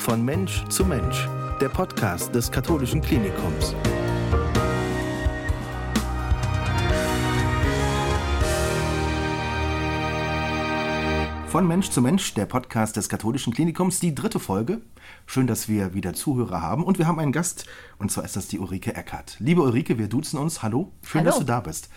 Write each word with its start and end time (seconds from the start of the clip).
Von 0.00 0.24
Mensch 0.24 0.64
zu 0.70 0.86
Mensch, 0.86 1.28
der 1.60 1.68
Podcast 1.68 2.34
des 2.34 2.50
katholischen 2.50 3.02
Klinikums. 3.02 3.74
Von 11.48 11.68
Mensch 11.68 11.90
zu 11.90 12.00
Mensch, 12.00 12.32
der 12.32 12.46
Podcast 12.46 12.96
des 12.96 13.10
katholischen 13.10 13.52
Klinikums, 13.52 14.00
die 14.00 14.14
dritte 14.14 14.40
Folge. 14.40 14.80
Schön, 15.26 15.46
dass 15.46 15.68
wir 15.68 15.92
wieder 15.92 16.14
Zuhörer 16.14 16.62
haben 16.62 16.82
und 16.82 16.98
wir 16.98 17.06
haben 17.06 17.20
einen 17.20 17.32
Gast 17.32 17.66
und 17.98 18.10
zwar 18.10 18.24
ist 18.24 18.36
das 18.36 18.48
die 18.48 18.58
Ulrike 18.58 18.94
Eckert. 18.94 19.36
Liebe 19.38 19.60
Ulrike, 19.60 19.98
wir 19.98 20.08
duzen 20.08 20.38
uns. 20.38 20.62
Hallo, 20.62 20.92
schön, 21.04 21.20
Hallo. 21.20 21.30
dass 21.30 21.38
du 21.40 21.44
da 21.44 21.60
bist. 21.60 21.90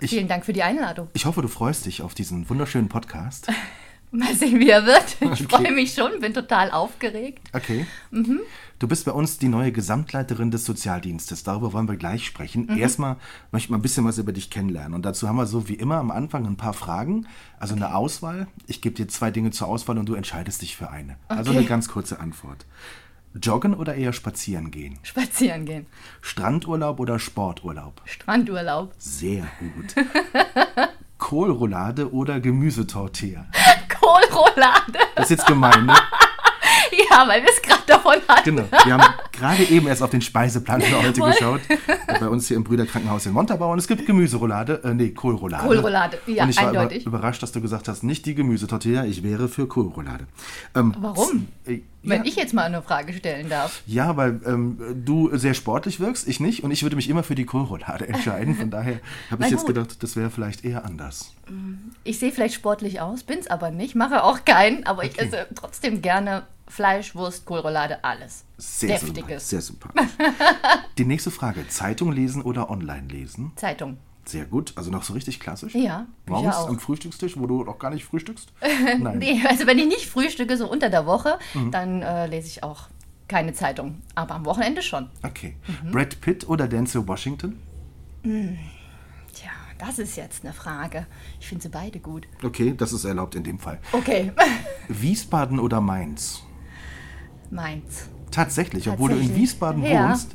Ich, 0.00 0.10
Vielen 0.10 0.26
Dank 0.26 0.44
für 0.44 0.52
die 0.52 0.64
Einladung. 0.64 1.08
ich 1.14 1.26
hoffe, 1.26 1.42
du 1.42 1.48
freust 1.48 1.86
dich 1.86 2.02
auf 2.02 2.12
diesen 2.14 2.50
wunderschönen 2.50 2.88
Podcast. 2.88 3.46
Mal 4.18 4.34
sehen, 4.34 4.58
wie 4.60 4.70
er 4.70 4.84
wird. 4.86 5.16
Ich 5.20 5.26
Okay. 5.30 5.46
freue 5.48 5.72
mich 5.72 5.92
schon, 5.94 6.20
bin 6.20 6.32
total 6.34 6.70
aufgeregt. 6.70 7.48
Okay. 7.52 7.86
Mhm. 8.10 8.40
Du 8.78 8.88
bist 8.88 9.04
bei 9.06 9.12
uns 9.12 9.38
die 9.38 9.48
neue 9.48 9.72
Gesamtleiterin 9.72 10.50
des 10.50 10.64
Sozialdienstes. 10.66 11.42
Darüber 11.44 11.72
wollen 11.72 11.88
wir 11.88 11.96
gleich 11.96 12.26
sprechen. 12.26 12.66
Mhm. 12.70 12.76
Erstmal 12.76 13.16
möchte 13.50 13.66
ich 13.66 13.70
mal 13.70 13.78
ein 13.78 13.82
bisschen 13.82 14.04
was 14.04 14.18
über 14.18 14.32
dich 14.32 14.50
kennenlernen. 14.50 14.94
Und 14.94 15.04
dazu 15.06 15.28
haben 15.28 15.36
wir 15.36 15.46
so 15.46 15.68
wie 15.68 15.74
immer 15.74 15.96
am 15.96 16.10
Anfang 16.10 16.46
ein 16.46 16.56
paar 16.56 16.74
Fragen. 16.74 17.26
Also 17.58 17.74
eine 17.74 17.94
Auswahl. 17.94 18.48
Ich 18.66 18.82
gebe 18.82 18.94
dir 18.94 19.08
zwei 19.08 19.30
Dinge 19.30 19.50
zur 19.50 19.68
Auswahl 19.68 19.96
und 19.98 20.06
du 20.08 20.14
entscheidest 20.14 20.60
dich 20.62 20.76
für 20.76 20.90
eine. 20.90 21.16
Also 21.28 21.50
Okay. 21.52 21.60
eine 21.60 21.68
ganz 21.68 21.88
kurze 21.88 22.20
Antwort. 22.20 22.66
Joggen 23.42 23.74
oder 23.74 23.94
eher 23.94 24.14
spazieren 24.14 24.70
gehen? 24.70 24.98
Spazieren 25.02 25.66
gehen. 25.66 25.86
Strandurlaub 26.22 27.00
oder 27.00 27.18
Sporturlaub? 27.18 28.00
Strandurlaub. 28.06 28.94
Sehr 28.98 29.46
gut. 29.58 29.94
Kohlroulade 31.26 32.12
oder 32.12 32.38
Gemüsetortilla? 32.38 33.46
Kohlroulade. 34.00 35.00
Das 35.16 35.24
ist 35.24 35.30
jetzt 35.38 35.46
gemein, 35.46 35.86
ne? 35.86 35.94
Ja, 37.10 37.26
weil 37.26 37.42
wir 37.42 37.50
es 37.50 37.60
gerade 37.60 37.82
davon 37.84 38.14
hatten. 38.28 38.44
Genau. 38.44 38.68
Wir 38.84 38.94
haben 38.94 39.14
gerade 39.36 39.64
eben 39.64 39.86
erst 39.86 40.02
auf 40.02 40.10
den 40.10 40.20
Speiseplan 40.20 40.80
für 40.80 41.02
heute 41.02 41.20
geschaut. 41.20 41.60
Bei 42.20 42.28
uns 42.28 42.48
hier 42.48 42.56
im 42.56 42.64
Brüderkrankenhaus 42.64 43.26
in 43.26 43.32
Montabaur. 43.32 43.72
Und 43.72 43.78
es 43.78 43.86
gibt 43.88 44.06
Gemüseroulade, 44.06 44.80
äh, 44.84 44.94
nee, 44.94 45.10
Kohlroulade. 45.10 45.66
Kohlroulade, 45.66 46.18
ja, 46.26 46.44
Und 46.44 46.50
ich 46.50 46.56
war 46.56 46.70
über, 46.70 46.80
eindeutig. 46.80 47.06
überrascht, 47.06 47.42
dass 47.42 47.52
du 47.52 47.60
gesagt 47.60 47.88
hast, 47.88 48.02
nicht 48.02 48.26
die 48.26 48.34
Gemüsetortilla, 48.34 49.04
ich 49.04 49.22
wäre 49.22 49.48
für 49.48 49.66
Kohlroulade. 49.68 50.26
Ähm, 50.74 50.94
Warum? 50.98 51.48
äh, 51.66 51.80
Wenn 52.02 52.20
ja, 52.22 52.24
ich 52.24 52.36
jetzt 52.36 52.54
mal 52.54 52.62
eine 52.64 52.82
Frage 52.82 53.12
stellen 53.12 53.48
darf. 53.48 53.82
ja, 53.86 54.16
weil 54.16 54.40
ähm, 54.46 54.78
du 55.04 55.36
sehr 55.36 55.54
sportlich 55.54 56.00
wirkst, 56.00 56.26
ich 56.28 56.40
nicht. 56.40 56.62
Und 56.64 56.70
ich 56.70 56.82
würde 56.82 56.96
mich 56.96 57.08
immer 57.10 57.22
für 57.22 57.34
die 57.34 57.44
Kohlroulade 57.44 58.08
entscheiden. 58.08 58.54
Von 58.56 58.70
daher 58.70 59.00
habe 59.30 59.44
ich 59.44 59.50
jetzt 59.50 59.66
gedacht, 59.66 60.02
das 60.02 60.16
wäre 60.16 60.30
vielleicht 60.30 60.64
eher 60.64 60.84
anders. 60.84 61.32
Ich 62.04 62.18
sehe 62.18 62.32
vielleicht 62.32 62.54
sportlich 62.54 63.00
aus, 63.00 63.22
bin's 63.22 63.46
aber 63.48 63.70
nicht, 63.70 63.94
mache 63.94 64.22
auch 64.24 64.44
keinen, 64.44 64.84
aber 64.86 65.04
ich 65.04 65.12
Okay. 65.16 65.26
esse 65.28 65.46
trotzdem 65.54 66.02
gerne 66.02 66.42
Fleisch, 66.68 67.14
Wurst, 67.14 67.44
Kohlroulade, 67.44 68.02
alles. 68.04 68.44
Sehr. 68.58 68.98
Deftiges. 68.98 69.48
Sehr 69.48 69.60
sympathisch. 69.60 70.10
Die 70.98 71.04
nächste 71.04 71.30
Frage: 71.30 71.66
Zeitung 71.68 72.12
lesen 72.12 72.42
oder 72.42 72.70
online 72.70 73.06
lesen? 73.08 73.52
Zeitung. 73.56 73.98
Sehr 74.24 74.44
gut. 74.44 74.72
Also 74.74 74.90
noch 74.90 75.04
so 75.04 75.12
richtig 75.12 75.38
klassisch? 75.38 75.74
Ja, 75.76 76.06
Morgens 76.26 76.56
am 76.56 76.80
Frühstückstisch, 76.80 77.36
wo 77.38 77.46
du 77.46 77.62
noch 77.62 77.78
gar 77.78 77.90
nicht 77.90 78.04
frühstückst? 78.04 78.52
Nein. 78.98 79.18
Nee, 79.18 79.40
also 79.48 79.68
wenn 79.68 79.78
ich 79.78 79.86
nicht 79.86 80.06
frühstücke, 80.08 80.56
so 80.56 80.68
unter 80.68 80.90
der 80.90 81.06
Woche, 81.06 81.38
Mhm. 81.54 81.70
dann 81.70 82.02
äh, 82.02 82.26
lese 82.26 82.48
ich 82.48 82.62
auch 82.64 82.88
keine 83.28 83.52
Zeitung. 83.52 84.02
Aber 84.16 84.34
am 84.34 84.44
Wochenende 84.44 84.82
schon. 84.82 85.08
Okay. 85.22 85.54
Mhm. 85.84 85.92
Brad 85.92 86.20
Pitt 86.20 86.48
oder 86.48 86.66
Denzel 86.66 87.06
Washington? 87.06 87.60
Tja, 88.24 89.50
das 89.78 89.98
ist 90.00 90.16
jetzt 90.16 90.44
eine 90.44 90.52
Frage. 90.52 91.06
Ich 91.38 91.46
finde 91.46 91.62
sie 91.62 91.68
beide 91.68 92.00
gut. 92.00 92.26
Okay, 92.42 92.74
das 92.76 92.92
ist 92.92 93.04
erlaubt 93.04 93.36
in 93.36 93.44
dem 93.44 93.60
Fall. 93.60 93.78
Okay, 93.92 94.32
Wiesbaden 94.88 95.60
oder 95.60 95.80
Mainz? 95.80 96.42
Meins. 97.52 98.08
Tatsächlich, 98.30 98.88
obwohl 98.88 99.10
du 99.10 99.16
in. 99.16 99.34
Wiesbaden 99.34 99.82
Ja. 99.84 100.10
wohnst. 100.10 100.34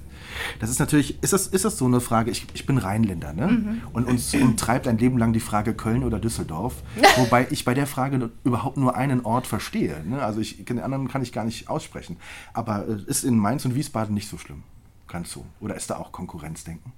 Das 0.59 0.69
ist 0.69 0.79
natürlich, 0.79 1.21
ist 1.21 1.33
das, 1.33 1.47
ist 1.47 1.65
das 1.65 1.77
so 1.77 1.85
eine 1.85 1.99
Frage? 1.99 2.31
Ich, 2.31 2.47
ich 2.53 2.65
bin 2.65 2.77
Rheinländer, 2.77 3.33
ne? 3.33 3.47
Mhm. 3.47 3.81
Und 3.93 4.07
uns 4.07 4.33
umtreibt 4.33 4.87
ein 4.87 4.97
Leben 4.97 5.17
lang 5.17 5.33
die 5.33 5.39
Frage 5.39 5.73
Köln 5.73 6.03
oder 6.03 6.19
Düsseldorf. 6.19 6.75
Wobei 7.17 7.47
ich 7.49 7.65
bei 7.65 7.73
der 7.73 7.85
Frage 7.85 8.31
überhaupt 8.43 8.77
nur 8.77 8.95
einen 8.95 9.21
Ort 9.25 9.45
verstehe. 9.45 10.03
Ne? 10.05 10.23
Also 10.23 10.39
ich, 10.39 10.63
den 10.63 10.79
anderen 10.79 11.09
kann 11.09 11.21
ich 11.21 11.33
gar 11.33 11.43
nicht 11.43 11.69
aussprechen. 11.69 12.17
Aber 12.53 12.87
äh, 12.87 12.97
ist 13.07 13.23
in 13.23 13.37
Mainz 13.37 13.65
und 13.65 13.75
Wiesbaden 13.75 14.13
nicht 14.13 14.29
so 14.29 14.37
schlimm? 14.37 14.63
Ganz 15.07 15.31
so. 15.31 15.45
Oder 15.59 15.75
ist 15.75 15.89
da 15.89 15.97
auch 15.97 16.11
Konkurrenzdenken? 16.11 16.93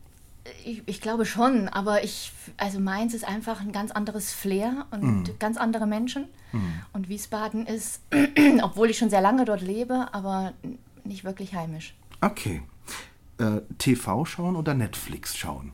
Ich, 0.66 0.84
ich 0.86 1.02
glaube 1.02 1.26
schon, 1.26 1.68
aber 1.68 2.04
ich, 2.04 2.32
also 2.58 2.80
Mainz 2.80 3.14
ist 3.14 3.28
einfach 3.28 3.62
ein 3.62 3.72
ganz 3.72 3.92
anderes 3.92 4.32
Flair 4.32 4.86
und 4.92 5.40
ganz 5.40 5.58
andere 5.58 5.86
Menschen. 5.88 6.28
Und 6.94 7.10
Wiesbaden 7.10 7.66
ist, 7.66 8.02
obwohl 8.62 8.90
ich 8.90 8.98
schon 8.98 9.10
sehr 9.10 9.22
lange 9.22 9.44
dort 9.44 9.62
lebe, 9.62 10.08
aber 10.14 10.54
nicht 11.04 11.24
wirklich 11.24 11.56
heimisch. 11.56 11.96
Okay. 12.22 12.62
Äh, 13.40 13.62
TV 13.80 14.24
schauen 14.26 14.56
oder 14.56 14.74
Netflix 14.76 15.36
schauen? 15.36 15.72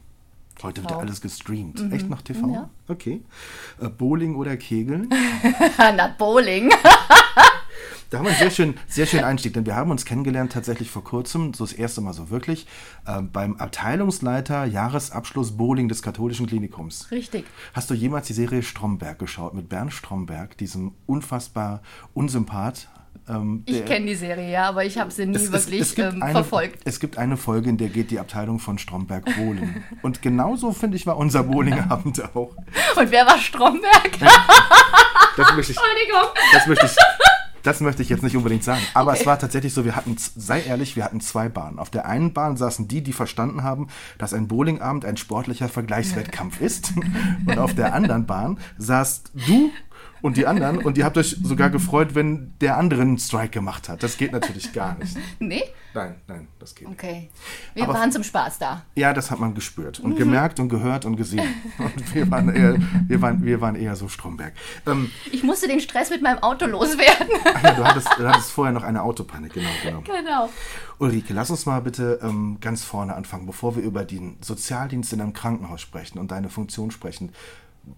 Heute 0.64 0.82
wird 0.82 0.92
ja 0.92 0.98
alles 0.98 1.22
gestreamt. 1.22 1.82
Echt 1.92 2.10
noch 2.10 2.22
TV? 2.22 2.48
Mhm. 2.48 2.54
Ja. 2.54 2.70
Okay. 2.88 3.22
Äh, 3.82 3.90
Bowling 3.90 4.36
oder 4.36 4.58
Kegeln? 4.58 5.10
Na, 5.78 6.08
Bowling. 6.18 6.72
Da 8.10 8.18
haben 8.18 8.26
wir 8.26 8.32
einen 8.32 8.40
sehr 8.40 8.50
schönen, 8.50 8.80
sehr 8.88 9.06
schönen 9.06 9.24
Einstieg, 9.24 9.54
denn 9.54 9.68
wir 9.68 9.76
haben 9.76 9.92
uns 9.92 10.04
kennengelernt 10.04 10.52
tatsächlich 10.52 10.90
vor 10.90 11.04
kurzem, 11.04 11.54
so 11.54 11.64
das 11.64 11.74
erste 11.74 12.02
Mal 12.02 12.14
so 12.14 12.32
wirklich, 12.32 12.66
äh, 13.06 13.22
beim 13.22 13.58
Abteilungsleiter 13.58 14.66
Jahresabschluss 14.66 15.56
Bowling 15.58 15.88
des 15.90 16.02
katholischen 16.02 16.48
Klinikums. 16.48 17.12
Richtig. 17.12 17.46
Hast 17.74 17.88
du 17.92 17.94
jemals 17.94 18.26
die 18.26 18.34
Serie 18.34 18.64
Stromberg 18.64 19.20
geschaut 19.20 19.54
mit 19.54 19.70
Bernd 19.70 19.94
Stromberg, 19.94 20.58
diesem 20.58 20.94
unfassbar 21.06 21.84
Unsympath? 22.16 22.88
Ähm, 23.28 23.62
Ich 23.68 23.86
kenne 23.86 24.08
die 24.08 24.16
Serie, 24.16 24.52
ja, 24.52 24.64
aber 24.70 24.86
ich 24.86 24.98
habe 24.98 25.12
sie 25.12 25.28
nie 25.28 25.36
es- 25.36 25.44
es- 25.44 25.52
wirklich 25.52 25.82
es 25.82 25.94
gibt 25.94 26.14
ähm, 26.14 26.24
eine, 26.24 26.32
verfolgt. 26.32 26.80
Es 26.86 27.00
gibt 27.00 27.20
eine 27.20 27.38
Folge, 27.38 27.70
in 27.70 27.78
der 27.78 27.90
geht 27.90 28.10
die 28.10 28.20
Abteilung 28.20 28.58
von 28.58 28.80
Stromberg 28.80 29.26
bowlen. 29.36 29.84
Und 30.02 30.24
genauso, 30.24 30.72
finde 30.72 30.98
ich, 30.98 31.06
war 31.06 31.16
unser 31.18 31.44
Bowlingabend 31.44 32.24
auch. 32.36 32.56
Und 32.96 33.12
wer 33.12 33.28
war 33.28 33.38
Stromberg? 33.38 34.18
Das 35.38 35.54
möchte 35.56 35.74
ich, 35.74 35.78
Entschuldigung. 35.78 36.30
das 36.54 36.66
möchte 36.68 36.86
ich, 36.88 36.96
das 37.70 37.82
möchte 37.82 38.02
ich 38.02 38.10
jetzt 38.10 38.24
nicht 38.24 38.36
unbedingt 38.36 38.64
sagen. 38.64 38.82
Aber 38.96 39.14
es 39.14 39.28
war 39.28 39.38
tatsächlich 39.38 39.76
so, 39.76 39.86
wir 39.86 39.96
hatten, 39.96 40.16
sei 40.18 40.64
ehrlich, 40.64 40.96
wir 40.96 41.04
hatten 41.04 41.22
zwei 41.22 41.50
Bahnen. 41.50 41.78
Auf 41.78 41.92
der 41.92 42.08
einen 42.08 42.34
Bahn 42.34 42.58
saßen 42.58 42.88
die, 42.88 43.04
die 43.04 43.14
verstanden 43.14 43.62
haben, 43.62 43.90
dass 44.18 44.34
ein 44.34 44.48
Bowlingabend 44.48 45.06
ein 45.06 45.18
sportlicher 45.18 45.70
Vergleichswettkampf 45.70 46.62
ist. 46.62 46.94
Und 47.46 47.60
auf 47.60 47.76
der 47.76 47.94
anderen 47.94 48.26
Bahn 48.26 48.58
saßt 48.80 49.34
du 49.36 49.70
und 50.22 50.38
die 50.38 50.46
anderen 50.48 50.78
und 50.80 50.98
ihr 50.98 51.06
habt 51.06 51.18
euch 51.18 51.38
sogar 51.44 51.70
gefreut, 51.70 52.16
wenn 52.16 52.54
der 52.62 52.78
andere 52.78 53.02
einen 53.02 53.18
Strike 53.18 53.50
gemacht 53.52 53.90
hat. 53.90 54.04
Das 54.04 54.18
geht 54.18 54.32
natürlich 54.32 54.74
gar 54.74 54.98
nicht. 54.98 55.18
Nee? 55.40 55.64
Nein, 55.94 56.16
nein, 56.28 56.48
das 56.60 56.76
geht 56.76 56.88
nicht. 56.88 57.00
Okay. 57.00 57.30
Wir 57.74 57.84
Aber- 57.84 57.96
waren 57.96 58.12
zum 58.12 58.24
Spaß 58.24 58.60
da. 58.60 58.84
Ja, 58.96 59.12
das 59.14 59.32
hat 59.32 59.40
man 59.40 59.56
gespürt 59.56 60.00
und 60.00 60.16
gemerkt 60.18 60.60
und 60.60 60.70
gehört 60.70 61.06
und 61.06 61.16
gesehen. 61.16 61.48
Und 61.80 62.14
wir 62.14 62.30
waren 62.30 62.54
eher, 62.54 62.78
wir 63.08 63.22
waren, 63.22 63.44
wir 63.44 63.60
waren 63.62 63.76
eher 63.76 63.96
so 63.96 64.08
Stromberg. 64.08 64.54
Ähm, 64.86 65.10
Ich 65.32 65.44
musste 65.44 65.68
den 65.68 65.80
Stress 65.80 66.10
mit 66.12 66.22
meinem 66.22 66.40
Auto 66.40 66.66
loswerden. 66.68 67.28
ja, 67.64 67.72
du, 67.74 67.84
hattest, 67.84 68.08
du 68.18 68.28
hattest 68.28 68.52
vorher 68.52 68.74
noch 68.74 68.84
eine 68.84 69.02
Autopanne, 69.02 69.48
genau, 69.50 69.70
genau. 69.84 70.02
genau. 70.02 70.50
Ulrike, 71.00 71.34
lass 71.34 71.50
uns 71.50 71.66
mal 71.66 71.80
bitte 71.82 72.20
ähm, 72.22 72.58
ganz 72.62 72.84
vorne 72.84 73.16
anfangen, 73.16 73.46
bevor 73.48 73.76
wir 73.76 73.82
über 73.84 74.04
den 74.06 74.38
Sozialdienst 74.42 75.14
in 75.14 75.22
einem 75.22 75.34
Krankenhaus 75.34 75.82
sprechen 75.82 76.20
und 76.20 76.32
deine 76.32 76.50
Funktion 76.50 76.92
sprechen. 76.92 77.32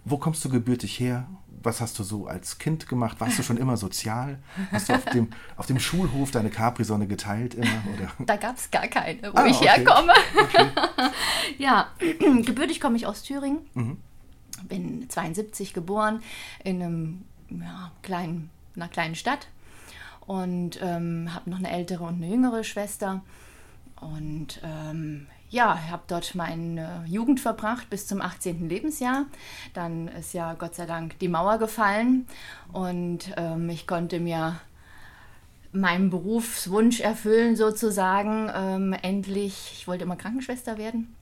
Wo 0.05 0.17
kommst 0.17 0.45
du 0.45 0.49
gebürtig 0.49 0.99
her? 0.99 1.27
Was 1.63 1.79
hast 1.81 1.97
du 1.99 2.03
so 2.03 2.27
als 2.27 2.57
Kind 2.57 2.87
gemacht? 2.87 3.19
Warst 3.19 3.37
du 3.39 3.43
schon 3.43 3.57
immer 3.57 3.77
sozial? 3.77 4.39
Hast 4.71 4.89
du 4.89 4.93
auf 4.93 5.05
dem, 5.05 5.29
auf 5.57 5.67
dem 5.67 5.79
Schulhof 5.79 6.31
deine 6.31 6.49
Capri-Sonne 6.49 7.07
geteilt 7.07 7.53
immer? 7.53 7.83
Oder? 7.93 8.11
Da 8.25 8.35
gab 8.35 8.57
es 8.57 8.69
gar 8.71 8.87
keine, 8.87 9.21
wo 9.21 9.37
Ah, 9.37 9.45
ich 9.45 9.57
okay. 9.57 9.69
herkomme. 9.69 10.13
ja, 11.57 11.87
gebürtig 12.45 12.79
komme 12.79 12.97
ich 12.97 13.05
aus 13.05 13.23
Thüringen. 13.23 13.59
Bin 14.67 15.09
72 15.09 15.73
geboren 15.73 16.21
in 16.63 16.81
einem 16.81 17.21
ja, 17.49 17.91
kleinen, 18.01 18.49
einer 18.75 18.87
kleinen 18.87 19.15
Stadt 19.15 19.47
und 20.21 20.79
ähm, 20.81 21.29
habe 21.33 21.49
noch 21.49 21.57
eine 21.59 21.71
ältere 21.71 22.03
und 22.03 22.15
eine 22.15 22.27
jüngere 22.27 22.63
Schwester. 22.63 23.21
Und 23.99 24.61
ähm, 24.63 25.27
ja, 25.51 25.77
habe 25.89 26.03
dort 26.07 26.33
meine 26.33 27.03
Jugend 27.07 27.41
verbracht 27.41 27.89
bis 27.89 28.07
zum 28.07 28.21
18. 28.21 28.69
Lebensjahr. 28.69 29.25
Dann 29.73 30.07
ist 30.07 30.33
ja 30.33 30.53
Gott 30.53 30.75
sei 30.75 30.85
Dank 30.85 31.19
die 31.19 31.27
Mauer 31.27 31.57
gefallen 31.59 32.25
und 32.71 33.31
ähm, 33.35 33.69
ich 33.69 33.85
konnte 33.85 34.19
mir 34.19 34.59
meinen 35.73 36.09
Berufswunsch 36.09 37.01
erfüllen 37.01 37.57
sozusagen. 37.57 38.49
Ähm, 38.55 38.93
endlich, 38.93 39.73
ich 39.73 39.87
wollte 39.87 40.05
immer 40.05 40.15
Krankenschwester 40.15 40.77
werden. 40.77 41.13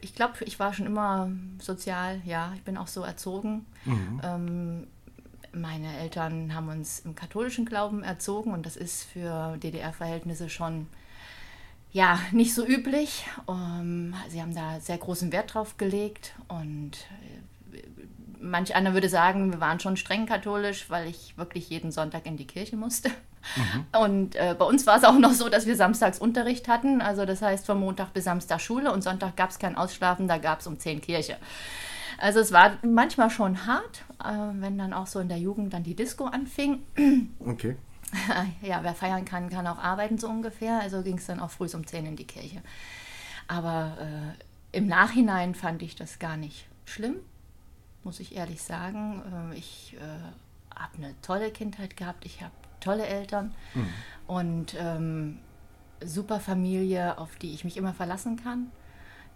Ich 0.00 0.14
glaube, 0.14 0.44
ich 0.44 0.58
war 0.58 0.74
schon 0.74 0.86
immer 0.86 1.30
sozial, 1.60 2.20
ja, 2.24 2.52
ich 2.56 2.62
bin 2.62 2.76
auch 2.76 2.86
so 2.88 3.02
erzogen. 3.02 3.66
Ähm, 4.24 4.86
meine 5.52 5.96
Eltern 5.98 6.54
haben 6.54 6.68
uns 6.68 7.00
im 7.00 7.14
katholischen 7.14 7.66
Glauben 7.66 8.02
erzogen 8.02 8.52
und 8.52 8.66
das 8.66 8.76
ist 8.76 9.04
für 9.04 9.56
DDR-Verhältnisse 9.58 10.50
schon 10.50 10.88
ja, 11.98 12.20
nicht 12.30 12.54
so 12.54 12.64
üblich. 12.64 13.26
Ähm, 13.48 14.14
sie 14.28 14.40
haben 14.40 14.54
da 14.54 14.78
sehr 14.78 14.98
großen 14.98 15.32
Wert 15.32 15.54
drauf 15.54 15.78
gelegt 15.78 16.32
und 16.46 16.92
äh, 17.72 17.82
manch 18.40 18.76
einer 18.76 18.94
würde 18.94 19.08
sagen, 19.08 19.50
wir 19.50 19.60
waren 19.60 19.80
schon 19.80 19.96
streng 19.96 20.24
katholisch, 20.24 20.88
weil 20.90 21.08
ich 21.08 21.36
wirklich 21.36 21.68
jeden 21.70 21.90
Sonntag 21.90 22.24
in 22.26 22.36
die 22.36 22.46
Kirche 22.46 22.76
musste. 22.76 23.08
Mhm. 23.08 23.86
Und 24.00 24.36
äh, 24.36 24.54
bei 24.56 24.64
uns 24.64 24.86
war 24.86 24.96
es 24.98 25.04
auch 25.04 25.18
noch 25.18 25.32
so, 25.32 25.48
dass 25.48 25.66
wir 25.66 25.74
samstags 25.74 26.20
Unterricht 26.20 26.68
hatten. 26.68 27.00
Also 27.00 27.24
das 27.24 27.42
heißt 27.42 27.66
von 27.66 27.80
Montag 27.80 28.12
bis 28.12 28.24
Samstag 28.24 28.60
Schule 28.60 28.92
und 28.92 29.02
Sonntag 29.02 29.36
gab 29.36 29.50
es 29.50 29.58
kein 29.58 29.76
Ausschlafen, 29.76 30.28
da 30.28 30.38
gab 30.38 30.60
es 30.60 30.66
um 30.66 30.78
10 30.78 31.00
Kirche. 31.00 31.36
Also 32.18 32.38
es 32.38 32.52
war 32.52 32.78
manchmal 32.82 33.30
schon 33.30 33.66
hart, 33.66 34.04
äh, 34.24 34.60
wenn 34.60 34.78
dann 34.78 34.92
auch 34.92 35.08
so 35.08 35.18
in 35.18 35.28
der 35.28 35.38
Jugend 35.38 35.72
dann 35.72 35.82
die 35.82 35.94
Disco 35.96 36.26
anfing. 36.26 36.82
Okay. 37.40 37.76
Ja, 38.62 38.82
wer 38.82 38.94
feiern 38.94 39.24
kann, 39.24 39.50
kann 39.50 39.66
auch 39.66 39.78
arbeiten 39.78 40.18
so 40.18 40.28
ungefähr. 40.28 40.80
Also 40.80 41.02
ging 41.02 41.18
es 41.18 41.26
dann 41.26 41.40
auch 41.40 41.50
früh 41.50 41.68
um 41.74 41.86
10 41.86 42.06
in 42.06 42.16
die 42.16 42.26
Kirche. 42.26 42.62
Aber 43.46 43.96
äh, 44.00 44.76
im 44.76 44.86
Nachhinein 44.86 45.54
fand 45.54 45.82
ich 45.82 45.96
das 45.96 46.18
gar 46.18 46.36
nicht 46.36 46.66
schlimm, 46.84 47.16
muss 48.04 48.20
ich 48.20 48.36
ehrlich 48.36 48.62
sagen. 48.62 49.50
Äh, 49.52 49.58
ich 49.58 49.96
äh, 49.98 50.78
habe 50.78 50.96
eine 50.98 51.14
tolle 51.22 51.50
Kindheit 51.50 51.96
gehabt. 51.96 52.24
Ich 52.26 52.42
habe 52.42 52.52
tolle 52.80 53.06
Eltern 53.06 53.54
mhm. 53.74 53.88
und 54.26 54.76
ähm, 54.78 55.38
super 56.04 56.40
Familie, 56.40 57.18
auf 57.18 57.36
die 57.36 57.54
ich 57.54 57.64
mich 57.64 57.76
immer 57.76 57.94
verlassen 57.94 58.36
kann, 58.36 58.70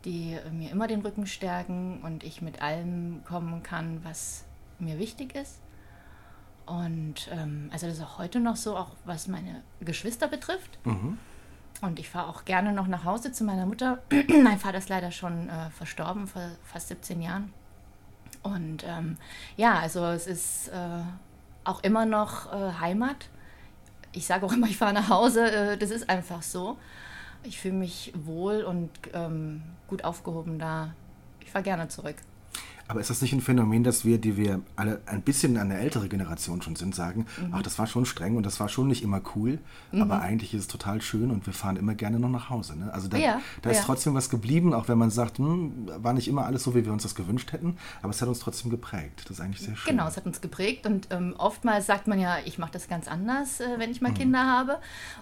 die 0.05 0.39
mir 0.53 0.71
immer 0.71 0.87
den 0.87 1.01
Rücken 1.01 1.27
stärken 1.27 2.03
und 2.03 2.23
ich 2.23 2.43
mit 2.43 2.63
allem 2.63 3.23
kommen 3.25 3.63
kann, 3.63 4.05
was 4.05 4.45
mir 4.79 4.99
wichtig 4.99 5.35
ist. 5.35 5.62
Und 6.67 7.29
ähm, 7.31 7.69
also 7.73 7.87
das 7.87 7.99
ist 7.99 8.05
auch 8.05 8.19
heute 8.19 8.41
noch 8.41 8.56
so, 8.56 8.76
auch 8.76 8.91
was 9.05 9.26
meine 9.29 9.62
Geschwister 9.81 10.29
betrifft. 10.29 10.79
Mhm. 10.85 11.19
Und 11.81 11.99
ich 11.99 12.09
fahre 12.09 12.29
auch 12.29 12.44
gerne 12.44 12.73
noch 12.73 12.87
nach 12.87 13.05
Hause 13.05 13.32
zu 13.32 13.44
meiner 13.44 13.67
Mutter. 13.67 14.03
mein 14.43 14.59
Vater 14.59 14.79
ist 14.79 14.88
leider 14.88 15.11
schon 15.11 15.49
äh, 15.49 15.70
verstorben 15.70 16.26
vor 16.26 16.43
fast 16.62 16.88
17 16.88 17.20
Jahren. 17.20 17.53
Und 18.43 18.85
ähm, 18.87 19.17
ja, 19.56 19.79
also 19.79 20.05
es 20.06 20.26
ist 20.26 20.69
äh, 20.69 21.03
auch 21.64 21.82
immer 21.82 22.06
noch 22.06 22.53
äh, 22.53 22.73
Heimat. 22.81 23.29
Ich 24.12 24.26
sage 24.26 24.47
auch 24.47 24.53
immer, 24.53 24.67
ich 24.69 24.76
fahre 24.76 24.93
nach 24.93 25.08
Hause. 25.08 25.50
Äh, 25.50 25.79
das 25.79 25.91
ist 25.91 26.08
einfach 26.08 26.43
so. 26.43 26.79
Ich 27.43 27.61
fühle 27.61 27.75
mich 27.75 28.12
wohl 28.15 28.62
und 28.62 28.91
ähm, 29.12 29.62
gut 29.88 30.05
aufgehoben 30.05 30.58
da. 30.58 30.94
Ich 31.41 31.50
fahre 31.50 31.65
gerne 31.65 31.88
zurück. 31.88 32.17
Aber 32.88 33.00
ist 33.00 33.11
das 33.11 33.23
nicht 33.23 33.32
ein 33.32 33.40
Phänomen, 33.40 33.84
dass 33.84 34.05
wir, 34.05 34.19
die 34.19 34.37
wir 34.37 34.61
alle 34.76 35.00
ein 35.06 35.23
bisschen 35.23 35.56
eine 35.56 35.79
ältere 35.79 36.08
Generation 36.08 36.62
schon 36.62 36.76
sind, 36.76 36.94
sagen, 36.94 37.26
mhm. 37.40 37.55
ach, 37.55 37.62
das 37.62 37.79
war 37.79 37.87
schon 37.87 38.05
streng 38.05 38.37
und 38.37 38.44
das 38.44 38.61
war 38.61 38.69
schon 38.69 38.88
nicht 38.88 39.02
immer 39.02 39.20
cool, 39.34 39.58
mhm. 39.93 40.02
aber 40.02 40.20
eigentlich 40.20 40.55
ist 40.55 40.61
es 40.62 40.69
total 40.69 41.00
schön 41.00 41.31
und 41.31 41.46
wir 41.46 41.52
fahren 41.52 41.76
immer 41.76 41.94
gerne 41.94 42.19
noch 42.19 42.29
nach 42.29 42.50
Hause. 42.50 42.79
Ne? 42.79 42.93
Also 42.93 43.08
da, 43.08 43.17
ja, 43.17 43.40
da 43.62 43.70
ist 43.70 43.79
ja. 43.79 43.84
trotzdem 43.84 44.14
was 44.14 44.31
geblieben, 44.31 44.75
auch 44.75 44.88
wenn 44.88 44.99
man 44.99 45.11
sagt, 45.11 45.38
hm, 45.38 45.90
war 45.96 46.12
nicht 46.12 46.29
immer 46.29 46.44
alles 46.44 46.64
so, 46.64 46.75
wie 46.75 46.84
wir 46.84 46.93
uns 46.93 47.02
das 47.02 47.14
gewünscht 47.14 47.52
hätten, 47.52 47.76
aber 48.02 48.11
es 48.11 48.20
hat 48.20 48.29
uns 48.29 48.40
trotzdem 48.40 48.70
geprägt. 48.70 49.23
Das 49.25 49.38
ist 49.38 49.40
eigentlich 49.40 49.64
sehr 49.64 49.76
schön. 49.76 49.96
Genau, 49.96 50.08
es 50.08 50.17
hat 50.17 50.26
uns 50.26 50.40
geprägt 50.40 50.87
und 50.87 51.08
ähm, 51.11 51.34
oftmals 51.38 51.87
sagt 51.87 52.08
man 52.08 52.19
ja, 52.19 52.37
ich 52.44 52.58
mache 52.58 52.73
das 52.73 52.88
ganz 52.88 53.08
anders, 53.08 53.61
äh, 53.61 53.79
wenn 53.79 53.90
ich 53.90 54.00
mal 54.00 54.11
mhm. 54.11 54.17
Kinder 54.17 54.46
habe 54.46 54.79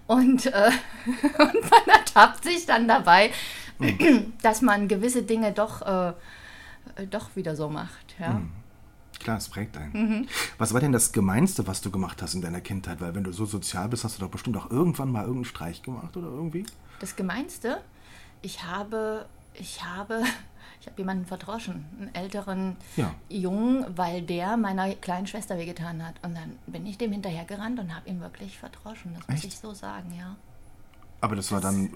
und, 0.06 0.46
äh, 0.46 0.50
und 1.38 1.70
man 1.70 1.96
ertappt 1.98 2.44
sich 2.44 2.66
dann 2.66 2.88
dabei, 2.88 3.30
mhm. 3.78 4.32
dass 4.42 4.62
man 4.62 4.88
gewisse 4.88 5.22
Dinge 5.22 5.52
doch... 5.52 5.82
Äh, 5.82 6.12
doch 7.06 7.36
wieder 7.36 7.56
so 7.56 7.68
macht. 7.68 8.14
Ja. 8.18 8.34
Mhm. 8.34 8.50
Klar, 9.20 9.36
es 9.36 9.48
prägt 9.48 9.76
einen. 9.76 9.92
Mhm. 9.92 10.28
Was 10.56 10.72
war 10.72 10.80
denn 10.80 10.92
das 10.92 11.12
Gemeinste, 11.12 11.66
was 11.66 11.82
du 11.82 11.90
gemacht 11.90 12.22
hast 12.22 12.34
in 12.34 12.40
deiner 12.40 12.60
Kindheit? 12.60 13.00
Weil 13.00 13.14
wenn 13.14 13.24
du 13.24 13.32
so 13.32 13.44
sozial 13.44 13.88
bist, 13.88 14.02
hast 14.02 14.16
du 14.16 14.22
doch 14.22 14.30
bestimmt 14.30 14.56
auch 14.56 14.70
irgendwann 14.70 15.12
mal 15.12 15.20
irgendeinen 15.20 15.44
Streich 15.44 15.82
gemacht 15.82 16.16
oder 16.16 16.28
irgendwie? 16.28 16.64
Das 17.00 17.16
Gemeinste? 17.16 17.82
Ich 18.40 18.64
habe, 18.64 19.26
ich 19.52 19.84
habe, 19.84 20.22
ich 20.80 20.86
habe 20.86 20.96
jemanden 20.96 21.26
verdroschen, 21.26 21.84
einen 21.98 22.14
älteren 22.14 22.76
ja. 22.96 23.14
Jungen, 23.28 23.84
weil 23.94 24.22
der 24.22 24.56
meiner 24.56 24.94
kleinen 24.94 25.26
Schwester 25.26 25.58
wehgetan 25.58 26.04
hat. 26.06 26.14
Und 26.22 26.34
dann 26.34 26.56
bin 26.66 26.86
ich 26.86 26.96
dem 26.96 27.12
hinterhergerannt 27.12 27.78
und 27.78 27.94
habe 27.94 28.08
ihn 28.08 28.20
wirklich 28.22 28.58
verdroschen. 28.58 29.14
Das 29.14 29.28
Echt? 29.28 29.44
muss 29.44 29.44
ich 29.44 29.58
so 29.58 29.74
sagen, 29.74 30.14
ja. 30.18 30.36
Aber 31.20 31.36
das, 31.36 31.48
das 31.48 31.52
war 31.52 31.60
dann... 31.60 31.86
Äh, 31.86 31.90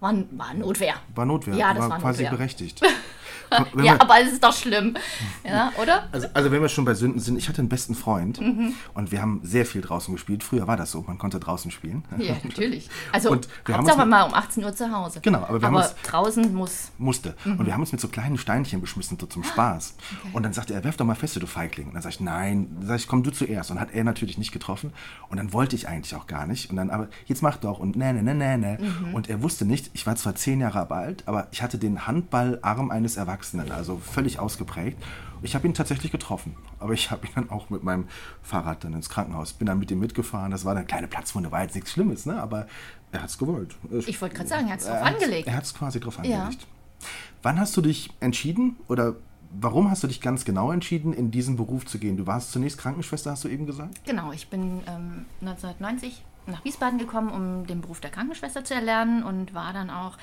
war, 0.00 0.14
war 0.32 0.54
Notwehr. 0.54 0.94
War 1.14 1.24
Notwehr. 1.24 1.54
Ja, 1.54 1.72
das 1.72 1.82
war, 1.84 1.90
war 1.90 1.98
quasi 2.00 2.22
Notwehr. 2.22 2.38
berechtigt. 2.38 2.82
ja, 3.82 4.00
aber 4.00 4.20
es 4.20 4.32
ist 4.32 4.44
doch 4.44 4.52
schlimm. 4.52 4.96
Ja, 5.44 5.72
oder? 5.80 6.08
Also, 6.12 6.28
also, 6.34 6.50
wenn 6.50 6.60
wir 6.60 6.68
schon 6.68 6.84
bei 6.84 6.94
Sünden 6.94 7.20
sind, 7.20 7.36
ich 7.36 7.48
hatte 7.48 7.58
einen 7.60 7.68
besten 7.68 7.94
Freund 7.94 8.40
mhm. 8.40 8.74
und 8.94 9.12
wir 9.12 9.20
haben 9.20 9.40
sehr 9.42 9.66
viel 9.66 9.80
draußen 9.80 10.14
gespielt. 10.14 10.42
Früher 10.42 10.66
war 10.66 10.76
das 10.76 10.90
so, 10.90 11.02
man 11.06 11.18
konnte 11.18 11.40
draußen 11.40 11.70
spielen. 11.70 12.04
Ja, 12.18 12.36
natürlich. 12.44 12.88
Also 13.12 13.30
und 13.30 13.48
wir 13.64 13.76
haben 13.76 13.86
uns 13.86 13.96
mal 13.96 14.22
um 14.22 14.34
18 14.34 14.64
Uhr 14.64 14.74
zu 14.74 14.90
Hause. 14.90 15.20
Genau, 15.20 15.38
aber, 15.38 15.60
wir 15.60 15.66
aber 15.66 15.66
haben 15.66 15.76
uns, 15.76 15.94
draußen 16.02 16.54
muss. 16.54 16.90
Musste. 16.98 17.34
Mhm. 17.44 17.58
Und 17.58 17.66
wir 17.66 17.74
haben 17.74 17.80
uns 17.80 17.92
mit 17.92 18.00
so 18.00 18.08
kleinen 18.08 18.38
Steinchen 18.38 18.80
beschmissen, 18.80 19.18
so 19.18 19.26
zum 19.26 19.42
ah, 19.42 19.46
Spaß. 19.46 19.94
Okay. 19.98 20.30
Und 20.32 20.42
dann 20.42 20.52
sagte 20.52 20.74
er, 20.74 20.84
werf 20.84 20.96
doch 20.96 21.06
mal 21.06 21.14
feste, 21.14 21.40
du 21.40 21.46
Feigling. 21.46 21.88
Und 21.88 21.94
dann 21.94 22.02
sage 22.02 22.14
ich, 22.14 22.20
nein. 22.20 22.68
Dann 22.78 22.86
sage 22.86 23.00
ich, 23.00 23.08
komm 23.08 23.22
du 23.22 23.30
zuerst. 23.30 23.70
Und 23.70 23.80
hat 23.80 23.92
er 23.92 24.04
natürlich 24.04 24.38
nicht 24.38 24.52
getroffen. 24.52 24.92
Und 25.28 25.36
dann 25.36 25.52
wollte 25.52 25.76
ich 25.76 25.88
eigentlich 25.88 26.14
auch 26.14 26.26
gar 26.26 26.46
nicht. 26.46 26.70
Und 26.70 26.76
dann, 26.76 26.90
aber 26.90 27.08
jetzt 27.26 27.42
mach 27.42 27.56
doch 27.56 27.78
und 27.78 27.96
ne, 27.96 28.12
ne, 28.12 28.22
ne, 28.22 28.34
ne, 28.34 28.58
ne. 28.58 28.78
Mhm. 28.80 29.14
Und 29.14 29.28
er 29.28 29.42
wusste 29.42 29.64
nicht, 29.64 29.83
ich 29.92 30.06
war 30.06 30.16
zwar 30.16 30.34
zehn 30.34 30.60
Jahre 30.60 30.90
alt, 30.90 31.24
aber 31.26 31.48
ich 31.52 31.62
hatte 31.62 31.78
den 31.78 32.06
Handballarm 32.06 32.90
eines 32.90 33.16
Erwachsenen. 33.16 33.72
Also 33.72 33.98
völlig 33.98 34.38
ausgeprägt. 34.38 35.02
Ich 35.42 35.54
habe 35.54 35.66
ihn 35.66 35.74
tatsächlich 35.74 36.10
getroffen, 36.10 36.56
aber 36.80 36.94
ich 36.94 37.10
habe 37.10 37.26
ihn 37.26 37.32
dann 37.34 37.50
auch 37.50 37.68
mit 37.68 37.82
meinem 37.82 38.08
Fahrrad 38.42 38.84
dann 38.84 38.94
ins 38.94 39.10
Krankenhaus, 39.10 39.52
bin 39.52 39.66
dann 39.66 39.78
mit 39.78 39.90
ihm 39.90 40.00
mitgefahren. 40.00 40.50
Das 40.50 40.64
war 40.64 40.74
eine 40.74 40.86
kleine 40.86 41.06
Platzwunde, 41.06 41.52
war 41.52 41.62
jetzt 41.62 41.74
nichts 41.74 41.92
Schlimmes, 41.92 42.24
ne? 42.24 42.40
aber 42.40 42.66
er 43.12 43.22
hat 43.22 43.28
es 43.28 43.36
gewollt. 43.36 43.76
Ich 44.06 44.20
wollte 44.22 44.36
gerade 44.36 44.48
sagen, 44.48 44.66
er 44.68 44.72
hat 44.72 44.80
es 44.80 44.86
drauf 44.86 45.02
angelegt. 45.02 45.46
Er 45.46 45.56
hat 45.56 45.64
es 45.64 45.74
quasi 45.74 46.00
drauf 46.00 46.18
angelegt. 46.18 46.62
Ja. 46.62 47.08
Wann 47.42 47.60
hast 47.60 47.76
du 47.76 47.82
dich 47.82 48.10
entschieden 48.20 48.76
oder 48.88 49.16
warum 49.60 49.90
hast 49.90 50.02
du 50.02 50.06
dich 50.06 50.20
ganz 50.20 50.44
genau 50.44 50.72
entschieden, 50.72 51.12
in 51.12 51.30
diesen 51.30 51.56
Beruf 51.56 51.84
zu 51.84 51.98
gehen? 51.98 52.16
Du 52.16 52.26
warst 52.26 52.52
zunächst 52.52 52.78
Krankenschwester, 52.78 53.30
hast 53.32 53.44
du 53.44 53.48
eben 53.48 53.66
gesagt? 53.66 54.04
Genau, 54.06 54.32
ich 54.32 54.48
bin 54.48 54.80
ähm, 54.86 55.26
1990 55.42 56.22
nach 56.46 56.64
Wiesbaden 56.64 56.98
gekommen, 56.98 57.30
um 57.30 57.66
den 57.66 57.80
Beruf 57.80 58.00
der 58.00 58.10
Krankenschwester 58.10 58.64
zu 58.64 58.74
erlernen 58.74 59.22
und 59.22 59.54
war 59.54 59.72
dann 59.72 59.90
auch 59.90 60.16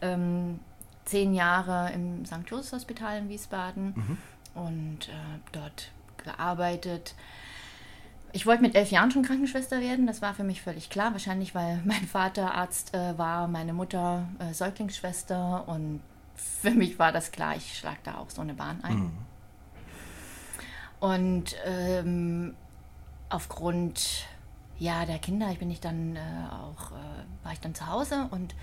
ähm, 0.00 0.60
zehn 1.04 1.34
Jahre 1.34 1.90
im 1.92 2.24
St. 2.24 2.42
Joseph 2.46 2.72
Hospital 2.72 3.18
in 3.18 3.28
Wiesbaden 3.28 3.94
mhm. 3.94 4.18
und 4.54 5.08
äh, 5.08 5.12
dort 5.52 5.90
gearbeitet. 6.22 7.14
Ich 8.32 8.46
wollte 8.46 8.62
mit 8.62 8.74
elf 8.74 8.90
Jahren 8.90 9.10
schon 9.10 9.22
Krankenschwester 9.22 9.80
werden, 9.80 10.06
das 10.06 10.22
war 10.22 10.32
für 10.34 10.44
mich 10.44 10.62
völlig 10.62 10.88
klar. 10.90 11.12
Wahrscheinlich, 11.12 11.54
weil 11.54 11.82
mein 11.84 12.06
Vater 12.06 12.54
Arzt 12.54 12.94
äh, 12.94 13.18
war, 13.18 13.48
meine 13.48 13.72
Mutter 13.72 14.28
äh, 14.38 14.52
Säuglingsschwester 14.52 15.68
und 15.68 16.00
für 16.34 16.70
mich 16.70 16.98
war 16.98 17.12
das 17.12 17.30
klar, 17.30 17.56
ich 17.56 17.78
schlage 17.78 17.98
da 18.04 18.16
auch 18.16 18.30
so 18.30 18.40
eine 18.40 18.54
Bahn 18.54 18.82
ein. 18.82 18.98
Mhm. 18.98 19.12
Und 21.00 21.56
ähm, 21.66 22.54
aufgrund 23.28 24.26
ja, 24.78 25.04
der 25.06 25.18
Kinder, 25.18 25.50
ich 25.50 25.58
bin 25.58 25.70
ich 25.70 25.80
dann 25.80 26.16
äh, 26.16 26.20
auch, 26.50 26.92
äh, 26.92 27.44
war 27.44 27.52
ich 27.52 27.60
dann 27.60 27.74
zu 27.74 27.86
Hause 27.86 28.28
und 28.30 28.54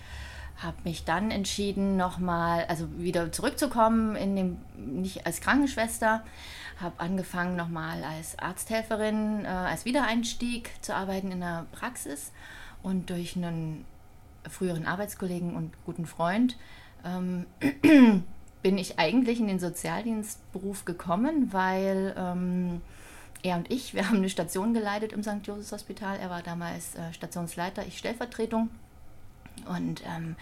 habe 0.58 0.78
mich 0.84 1.06
dann 1.06 1.32
entschieden, 1.32 1.96
nochmal, 1.96 2.66
also 2.68 2.88
wieder 2.98 3.32
zurückzukommen, 3.32 4.16
in 4.16 4.36
dem, 4.36 4.58
nicht 4.76 5.26
als 5.26 5.40
Krankenschwester, 5.40 6.24
habe 6.82 7.00
angefangen 7.00 7.56
nochmal 7.56 8.04
als 8.04 8.38
Arzthelferin, 8.38 9.46
äh, 9.46 9.48
als 9.48 9.86
Wiedereinstieg 9.86 10.72
zu 10.82 10.96
arbeiten 10.96 11.32
in 11.32 11.40
der 11.40 11.66
Praxis. 11.72 12.32
Und 12.84 13.10
durch 13.10 13.36
einen 13.36 13.86
früheren 14.50 14.86
Arbeitskollegen 14.86 15.56
und 15.56 15.72
guten 15.86 16.06
Freund 16.06 16.58
ähm, 17.06 17.46
bin 18.62 18.78
ich 18.78 19.00
eigentlich 19.00 19.40
in 19.40 19.48
den 19.48 19.60
Sozialdienstberuf 19.60 20.86
gekommen, 20.86 21.52
weil 21.52 22.16
ähm, 22.18 22.82
er 23.44 23.58
und 23.58 23.72
ich, 23.72 23.94
wir 23.94 24.06
haben 24.08 24.18
eine 24.18 24.30
Station 24.30 24.74
geleitet 24.74 25.14
im 25.14 25.24
St. 25.24 25.46
Josephs 25.46 25.72
Hospital. 25.72 26.18
Er 26.18 26.30
war 26.30 26.42
damals 26.42 26.96
äh, 26.96 27.14
Stationsleiter, 27.14 27.86
ich 27.86 27.98
Stellvertretung. 27.98 28.70
Und 29.66 30.04
ähm, 30.06 30.36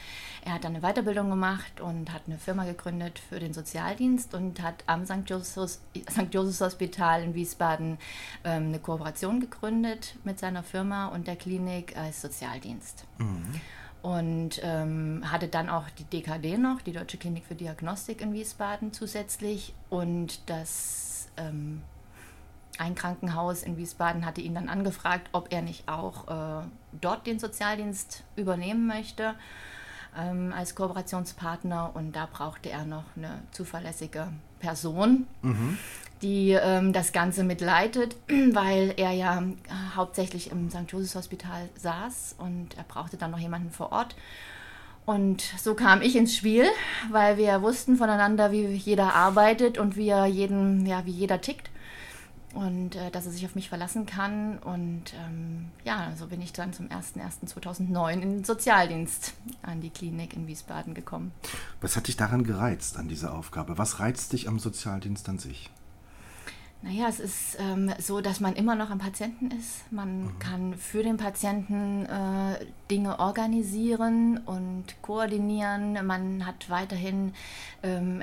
er 0.45 0.53
hat 0.53 0.63
dann 0.63 0.75
eine 0.75 0.81
Weiterbildung 0.81 1.29
gemacht 1.29 1.81
und 1.81 2.13
hat 2.13 2.23
eine 2.27 2.37
Firma 2.37 2.65
gegründet 2.65 3.19
für 3.19 3.39
den 3.39 3.53
Sozialdienst 3.53 4.33
und 4.33 4.61
hat 4.61 4.83
am 4.85 5.05
St. 5.05 5.23
Josephs, 5.27 5.81
St. 6.09 6.27
Josephs 6.31 6.61
Hospital 6.61 7.23
in 7.23 7.33
Wiesbaden 7.33 7.97
ähm, 8.43 8.67
eine 8.67 8.79
Kooperation 8.79 9.39
gegründet 9.39 10.15
mit 10.23 10.39
seiner 10.39 10.63
Firma 10.63 11.07
und 11.07 11.27
der 11.27 11.35
Klinik 11.35 11.97
als 11.97 12.21
Sozialdienst. 12.21 13.05
Mhm. 13.17 13.61
Und 14.03 14.61
ähm, 14.63 15.23
hatte 15.25 15.47
dann 15.47 15.69
auch 15.69 15.89
die 15.89 16.03
DKD 16.03 16.57
noch, 16.57 16.81
die 16.81 16.93
Deutsche 16.93 17.17
Klinik 17.17 17.45
für 17.45 17.55
Diagnostik 17.55 18.21
in 18.21 18.31
Wiesbaden 18.33 18.93
zusätzlich. 18.93 19.73
Und 19.89 20.47
das 20.49 21.29
ähm, 21.35 21.81
ein 22.79 22.95
Krankenhaus 22.95 23.63
in 23.63 23.77
Wiesbaden 23.77 24.25
hatte 24.25 24.41
ihn 24.41 24.55
dann 24.55 24.69
angefragt, 24.69 25.29
ob 25.31 25.51
er 25.51 25.61
nicht 25.61 25.87
auch 25.87 26.27
äh, 26.27 26.65
dort 26.99 27.27
den 27.27 27.39
Sozialdienst 27.39 28.23
übernehmen 28.35 28.87
möchte 28.87 29.35
ähm, 30.17 30.53
als 30.55 30.75
Kooperationspartner. 30.75 31.91
Und 31.93 32.15
da 32.15 32.27
brauchte 32.31 32.69
er 32.69 32.85
noch 32.85 33.05
eine 33.15 33.41
zuverlässige 33.51 34.27
Person, 34.59 35.27
mhm. 35.41 35.77
die 36.21 36.51
ähm, 36.51 36.93
das 36.93 37.11
Ganze 37.11 37.43
mitleitet, 37.43 38.15
weil 38.51 38.93
er 38.97 39.11
ja 39.11 39.43
hauptsächlich 39.95 40.51
im 40.51 40.69
St. 40.69 40.85
Josephs 40.87 41.15
Hospital 41.15 41.69
saß 41.75 42.35
und 42.37 42.77
er 42.77 42.83
brauchte 42.83 43.17
dann 43.17 43.31
noch 43.31 43.39
jemanden 43.39 43.71
vor 43.71 43.91
Ort. 43.91 44.15
Und 45.05 45.41
so 45.57 45.73
kam 45.73 46.01
ich 46.01 46.17
ins 46.17 46.35
Spiel, 46.35 46.65
weil 47.09 47.37
wir 47.37 47.61
wussten 47.61 47.95
voneinander, 47.95 48.51
wie 48.51 48.65
jeder 48.65 49.15
arbeitet 49.15 49.77
und 49.77 49.95
wie, 49.95 50.11
jeden, 50.25 50.85
ja, 50.85 51.05
wie 51.05 51.11
jeder 51.11 51.39
tickt. 51.39 51.69
Und 52.57 52.95
äh, 52.95 53.11
dass 53.11 53.27
er 53.27 53.31
sich 53.31 53.45
auf 53.45 53.53
mich 53.53 53.69
verlassen 53.69 54.07
kann. 54.07 54.57
Und 54.57 55.13
ähm, 55.13 55.67
ja, 55.83 56.11
so 56.17 56.25
bin 56.25 56.41
ich 56.41 56.53
dann 56.53 56.73
zum 56.73 56.87
01.01.2009 56.87 58.13
in 58.13 58.21
den 58.21 58.43
Sozialdienst 58.43 59.35
an 59.61 59.79
die 59.79 59.91
Klinik 59.91 60.33
in 60.33 60.47
Wiesbaden 60.47 60.95
gekommen. 60.95 61.31
Was 61.81 61.95
hat 61.95 62.07
dich 62.07 62.17
daran 62.17 62.43
gereizt, 62.43 62.97
an 62.97 63.09
dieser 63.09 63.35
Aufgabe? 63.35 63.77
Was 63.77 63.99
reizt 63.99 64.33
dich 64.33 64.47
am 64.47 64.57
Sozialdienst 64.57 65.29
an 65.29 65.37
sich? 65.37 65.69
Naja, 66.81 67.07
es 67.07 67.19
ist 67.19 67.57
ähm, 67.59 67.93
so, 67.99 68.21
dass 68.21 68.39
man 68.39 68.55
immer 68.55 68.73
noch 68.73 68.89
am 68.89 68.97
Patienten 68.97 69.51
ist. 69.51 69.91
Man 69.91 70.23
mhm. 70.23 70.39
kann 70.39 70.73
für 70.77 71.03
den 71.03 71.17
Patienten 71.17 72.07
äh, 72.07 72.65
Dinge 72.89 73.19
organisieren 73.19 74.39
und 74.45 74.85
koordinieren. 75.01 76.05
Man 76.05 76.45
hat 76.45 76.69
weiterhin 76.69 77.33
ähm, 77.83 78.21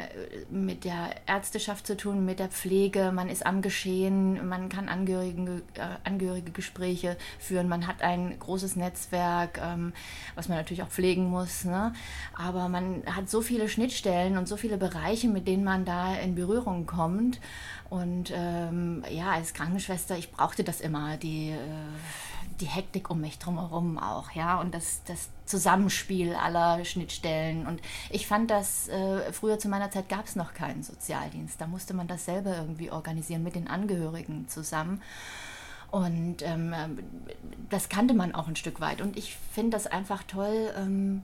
mit 0.50 0.84
der 0.84 1.10
Ärzteschaft 1.26 1.86
zu 1.86 1.96
tun, 1.96 2.24
mit 2.24 2.38
der 2.38 2.48
Pflege. 2.48 3.12
Man 3.12 3.28
ist 3.28 3.44
am 3.44 3.62
Geschehen. 3.62 4.48
Man 4.48 4.68
kann 4.68 4.88
Angehörige, 4.88 5.62
äh, 5.74 5.96
Angehörige 6.04 6.50
Gespräche 6.50 7.16
führen. 7.38 7.68
Man 7.68 7.86
hat 7.86 8.02
ein 8.02 8.38
großes 8.38 8.76
Netzwerk, 8.76 9.60
ähm, 9.62 9.92
was 10.34 10.48
man 10.48 10.58
natürlich 10.58 10.82
auch 10.82 10.88
pflegen 10.88 11.28
muss. 11.28 11.64
Ne? 11.64 11.92
Aber 12.36 12.68
man 12.68 13.02
hat 13.06 13.28
so 13.28 13.42
viele 13.42 13.68
Schnittstellen 13.68 14.38
und 14.38 14.48
so 14.48 14.56
viele 14.56 14.78
Bereiche, 14.78 15.28
mit 15.28 15.46
denen 15.46 15.64
man 15.64 15.84
da 15.84 16.14
in 16.16 16.34
Berührung 16.34 16.86
kommt. 16.86 17.40
Und 17.90 18.32
ähm, 18.34 19.04
ja, 19.10 19.32
als 19.32 19.54
Krankenschwester, 19.54 20.16
ich 20.16 20.32
brauchte 20.32 20.64
das 20.64 20.80
immer, 20.80 21.16
die, 21.16 21.50
äh, 21.50 21.56
die 22.60 22.66
Hektik 22.66 23.10
um 23.10 23.20
mich 23.20 23.38
drumherum 23.38 23.98
auch, 23.98 24.30
ja, 24.32 24.60
und 24.60 24.74
das, 24.74 25.02
das 25.04 25.28
Zusammenspiel 25.44 26.34
aller 26.34 26.84
Schnittstellen. 26.84 27.66
Und 27.66 27.80
ich 28.10 28.26
fand 28.26 28.50
das, 28.50 28.88
äh, 28.88 29.32
früher 29.32 29.58
zu 29.58 29.68
meiner 29.68 29.90
Zeit 29.90 30.08
gab 30.08 30.26
es 30.26 30.36
noch 30.36 30.54
keinen 30.54 30.82
Sozialdienst. 30.82 31.60
Da 31.60 31.66
musste 31.66 31.94
man 31.94 32.08
das 32.08 32.24
selber 32.24 32.56
irgendwie 32.56 32.90
organisieren 32.90 33.42
mit 33.42 33.54
den 33.54 33.68
Angehörigen 33.68 34.48
zusammen. 34.48 35.02
Und 35.90 36.42
ähm, 36.42 36.74
das 37.70 37.88
kannte 37.88 38.14
man 38.14 38.34
auch 38.34 38.48
ein 38.48 38.56
Stück 38.56 38.80
weit. 38.80 39.00
Und 39.00 39.16
ich 39.16 39.36
finde 39.52 39.76
das 39.76 39.86
einfach 39.86 40.24
toll, 40.24 40.72
ähm, 40.76 41.22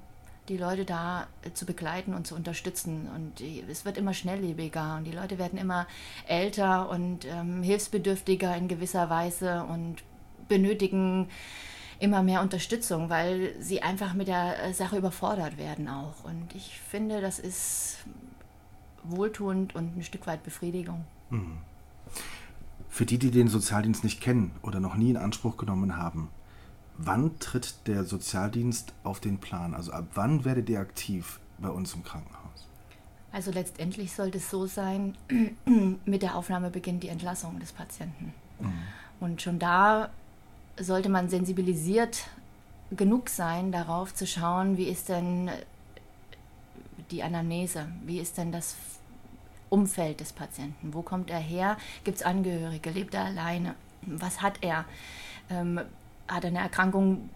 die 0.48 0.56
Leute 0.56 0.84
da 0.84 1.26
zu 1.54 1.64
begleiten 1.64 2.14
und 2.14 2.26
zu 2.26 2.34
unterstützen. 2.34 3.08
Und 3.14 3.40
es 3.40 3.84
wird 3.84 3.96
immer 3.96 4.14
schnelllebiger 4.14 4.96
und 4.96 5.04
die 5.04 5.12
Leute 5.12 5.38
werden 5.38 5.58
immer 5.58 5.86
älter 6.26 6.90
und 6.90 7.24
ähm, 7.24 7.62
hilfsbedürftiger 7.62 8.56
in 8.56 8.68
gewisser 8.68 9.08
Weise 9.10 9.64
und 9.64 10.02
benötigen 10.50 11.28
immer 11.98 12.22
mehr 12.22 12.42
Unterstützung, 12.42 13.08
weil 13.08 13.54
sie 13.58 13.80
einfach 13.82 14.12
mit 14.12 14.28
der 14.28 14.62
äh, 14.62 14.74
Sache 14.74 14.98
überfordert 14.98 15.56
werden 15.56 15.88
auch. 15.88 16.24
Und 16.24 16.54
ich 16.54 16.78
finde, 16.78 17.22
das 17.22 17.38
ist 17.38 17.98
wohltuend 19.02 19.74
und 19.74 19.96
ein 19.96 20.02
Stück 20.02 20.26
weit 20.26 20.42
Befriedigung. 20.42 21.06
Mhm. 21.30 21.56
Für 22.90 23.06
die, 23.06 23.18
die 23.18 23.30
den 23.30 23.48
Sozialdienst 23.48 24.04
nicht 24.04 24.20
kennen 24.20 24.50
oder 24.60 24.80
noch 24.80 24.96
nie 24.96 25.10
in 25.10 25.16
Anspruch 25.16 25.56
genommen 25.56 25.96
haben, 25.96 26.28
Wann 27.02 27.38
tritt 27.38 27.86
der 27.86 28.04
Sozialdienst 28.04 28.92
auf 29.04 29.20
den 29.20 29.38
Plan? 29.38 29.74
Also 29.74 29.90
ab 29.90 30.04
wann 30.14 30.44
werdet 30.44 30.68
ihr 30.68 30.80
aktiv 30.80 31.40
bei 31.58 31.70
uns 31.70 31.94
im 31.94 32.04
Krankenhaus? 32.04 32.68
Also 33.32 33.50
letztendlich 33.50 34.12
sollte 34.12 34.36
es 34.36 34.50
so 34.50 34.66
sein, 34.66 35.16
mit 36.04 36.20
der 36.20 36.34
Aufnahme 36.34 36.68
beginnt 36.68 37.02
die 37.02 37.08
Entlassung 37.08 37.58
des 37.58 37.72
Patienten. 37.72 38.34
Mhm. 38.58 38.72
Und 39.18 39.40
schon 39.40 39.58
da 39.58 40.10
sollte 40.78 41.08
man 41.08 41.28
sensibilisiert 41.28 42.24
genug 42.90 43.28
sein, 43.28 43.72
darauf 43.72 44.14
zu 44.14 44.26
schauen, 44.26 44.76
wie 44.76 44.88
ist 44.88 45.08
denn 45.08 45.50
die 47.10 47.22
Anamnese, 47.22 47.88
wie 48.04 48.18
ist 48.18 48.38
denn 48.38 48.52
das 48.52 48.76
Umfeld 49.68 50.20
des 50.20 50.32
Patienten, 50.32 50.92
wo 50.92 51.02
kommt 51.02 51.30
er 51.30 51.38
her, 51.38 51.76
gibt 52.04 52.18
es 52.18 52.22
Angehörige, 52.24 52.90
lebt 52.90 53.14
er 53.14 53.26
alleine, 53.26 53.74
was 54.02 54.42
hat 54.42 54.58
er, 54.62 54.84
ähm, 55.48 55.80
hat 56.28 56.44
eine 56.44 56.58
Erkrankung, 56.58 57.30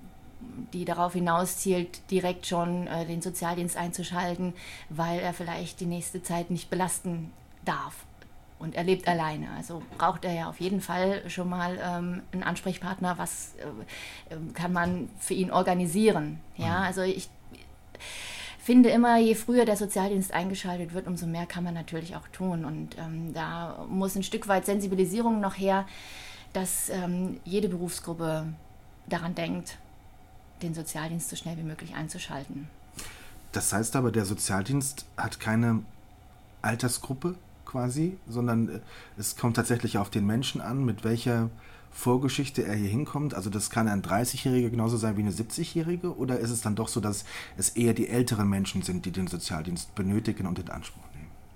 die 0.73 0.85
darauf 0.85 1.14
hinauszielt, 1.14 2.11
direkt 2.11 2.47
schon 2.47 2.87
äh, 2.87 3.07
den 3.07 3.23
Sozialdienst 3.23 3.76
einzuschalten, 3.76 4.53
weil 4.91 5.21
er 5.21 5.33
vielleicht 5.33 5.81
die 5.81 5.87
nächste 5.87 6.23
Zeit 6.23 6.50
nicht 6.50 6.71
belasten 6.71 7.33
darf. 7.64 8.05
Und 8.64 8.75
er 8.75 8.83
lebt 8.83 9.06
alleine. 9.06 9.50
Also 9.56 9.83
braucht 9.99 10.25
er 10.25 10.33
ja 10.33 10.49
auf 10.49 10.59
jeden 10.59 10.80
Fall 10.80 11.28
schon 11.28 11.50
mal 11.50 11.78
ähm, 11.83 12.23
einen 12.33 12.42
Ansprechpartner, 12.42 13.18
was 13.18 13.54
äh, 13.59 14.35
ähm, 14.35 14.54
kann 14.54 14.73
man 14.73 15.11
für 15.21 15.35
ihn 15.35 15.50
organisieren. 15.50 16.40
Ja, 16.56 16.78
mhm. 16.78 16.85
also 16.85 17.02
ich 17.02 17.28
finde 18.59 18.88
immer, 18.88 19.18
je 19.18 19.35
früher 19.35 19.66
der 19.66 19.76
Sozialdienst 19.76 20.33
eingeschaltet 20.33 20.94
wird, 20.94 21.06
umso 21.06 21.26
mehr 21.26 21.44
kann 21.44 21.62
man 21.62 21.75
natürlich 21.75 22.16
auch 22.16 22.26
tun. 22.28 22.64
Und 22.64 22.97
ähm, 22.99 23.35
da 23.35 23.85
muss 23.87 24.16
ein 24.16 24.23
Stück 24.23 24.49
weit 24.49 24.64
Sensibilisierung 24.64 25.42
noch 25.42 25.59
her, 25.59 25.87
dass 26.54 26.88
ähm, 26.88 27.40
jede 27.44 27.68
Berufsgruppe 27.68 28.47
daran 29.06 29.35
denkt, 29.35 29.76
den 30.62 30.73
Sozialdienst 30.73 31.28
so 31.28 31.37
schnell 31.37 31.59
wie 31.59 31.64
möglich 31.64 31.94
einzuschalten. 31.94 32.71
Das 33.52 33.75
heißt 33.75 33.94
aber, 33.94 34.11
der 34.11 34.25
Sozialdienst 34.25 35.04
hat 35.18 35.38
keine 35.38 35.83
Altersgruppe 36.62 37.35
quasi, 37.75 38.16
sondern 38.28 38.69
äh, 38.69 38.81
es 39.19 39.35
kommt 39.35 39.57
tatsächlich 39.57 39.99
auf 39.99 40.09
den 40.09 40.25
Menschen 40.25 40.61
an, 40.61 40.85
mit 40.85 41.02
welcher 41.02 41.50
Vorgeschichte 41.90 42.64
er 42.64 42.75
hier 42.75 42.88
hinkommt. 42.88 43.35
Also 43.35 43.50
das 43.50 43.69
kann 43.69 43.88
ein 43.88 44.00
30-Jähriger 44.00 44.71
genauso 44.71 44.97
sein 44.97 45.16
wie 45.16 45.23
eine 45.23 45.33
70-Jährige 45.33 46.16
oder 46.16 46.38
ist 46.38 46.50
es 46.50 46.61
dann 46.61 46.76
doch 46.76 46.87
so, 46.87 47.00
dass 47.00 47.25
es 47.57 47.71
eher 47.71 47.93
die 47.93 48.09
älteren 48.09 48.49
Menschen 48.49 48.83
sind, 48.83 49.07
die 49.07 49.11
den 49.11 49.26
Sozialdienst 49.26 49.95
benötigen 49.97 50.47
und 50.47 50.59
in 50.61 50.71
Anspruch 50.71 51.02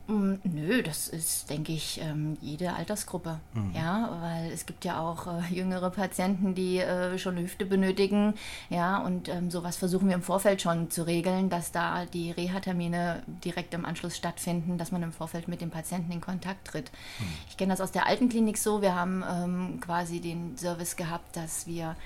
nö, 0.09 0.83
das 0.83 1.09
ist, 1.09 1.51
denke 1.51 1.73
ich, 1.73 2.01
ähm, 2.01 2.39
jede 2.41 2.73
Altersgruppe. 2.73 3.41
Mhm. 3.53 3.73
Ja, 3.75 4.19
weil 4.23 4.51
es 4.51 4.65
gibt 4.65 4.87
ja 4.87 5.01
auch 5.01 5.27
äh, 5.27 5.55
jüngere 5.55 5.91
Patienten, 5.91 6.55
die 6.55 6.79
äh, 6.79 7.19
schon 7.19 7.37
eine 7.37 7.45
Hüfte 7.45 7.67
benötigen. 7.67 8.35
Ja, 8.71 8.99
und 8.99 9.29
ähm, 9.29 9.51
sowas 9.51 9.77
versuchen 9.77 10.09
wir 10.09 10.15
im 10.15 10.23
Vorfeld 10.23 10.63
schon 10.63 10.91
zu 10.91 11.07
regeln, 11.07 11.51
dass 11.51 11.73
da 11.73 12.07
die 12.07 12.31
Reha-Termine 12.31 13.23
direkt 13.45 13.75
im 13.75 13.85
Anschluss 13.85 14.17
stattfinden, 14.17 14.79
dass 14.79 14.93
man 14.93 15.03
im 15.03 15.13
Vorfeld 15.13 15.47
mit 15.47 15.61
dem 15.61 15.71
Patienten 15.71 16.11
in 16.11 16.23
Kontakt 16.23 16.69
tritt. 16.69 16.91
Mhm. 17.19 17.27
Ich 17.51 17.59
kenne 17.59 17.73
das 17.73 17.83
aus 17.83 17.93
der 17.93 18.07
alten 18.07 18.31
Klinik 18.31 18.57
so. 18.57 18.81
Wir 18.81 18.95
haben 18.95 19.23
ähm, 19.31 19.81
quasi 19.81 20.21
den 20.21 20.57
Service 20.57 20.97
gehabt, 20.97 21.37
dass 21.37 21.67
wir, 21.67 21.97